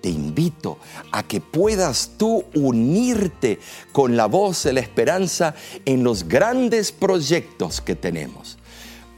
te 0.01 0.09
invito 0.09 0.79
a 1.13 1.23
que 1.23 1.41
puedas 1.41 2.13
tú 2.17 2.45
unirte 2.55 3.59
con 3.93 4.17
la 4.17 4.27
voz 4.27 4.65
de 4.65 4.73
la 4.73 4.81
esperanza 4.81 5.55
en 5.85 6.05
los 6.05 6.29
grandes 6.29 6.93
proyectos 6.93 7.81
que 7.81 7.95
tenemos. 7.95 8.59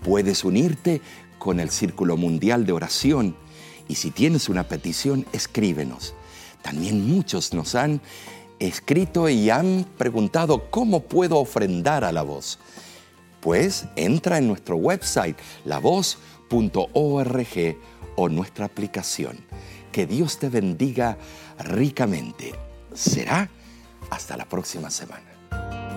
Puedes 0.02 0.44
unirte 0.44 1.00
con 1.38 1.60
el 1.60 1.70
Círculo 1.70 2.16
Mundial 2.16 2.66
de 2.66 2.72
Oración 2.72 3.36
y 3.88 3.96
si 3.96 4.10
tienes 4.10 4.48
una 4.48 4.68
petición, 4.68 5.26
escríbenos. 5.32 6.14
También 6.62 7.06
muchos 7.06 7.52
nos 7.52 7.74
han 7.74 8.00
escrito 8.58 9.28
y 9.28 9.50
han 9.50 9.86
preguntado 9.98 10.70
cómo 10.70 11.00
puedo 11.00 11.38
ofrendar 11.38 12.04
a 12.04 12.12
la 12.12 12.22
voz 12.22 12.58
pues 13.40 13.86
entra 13.96 14.38
en 14.38 14.48
nuestro 14.48 14.76
website 14.76 15.36
lavoz.org 15.64 16.26
o 18.16 18.28
nuestra 18.28 18.66
aplicación. 18.66 19.38
Que 19.92 20.06
Dios 20.06 20.38
te 20.38 20.48
bendiga 20.48 21.18
ricamente. 21.58 22.52
Será 22.94 23.50
hasta 24.10 24.36
la 24.36 24.44
próxima 24.44 24.90
semana. 24.90 25.89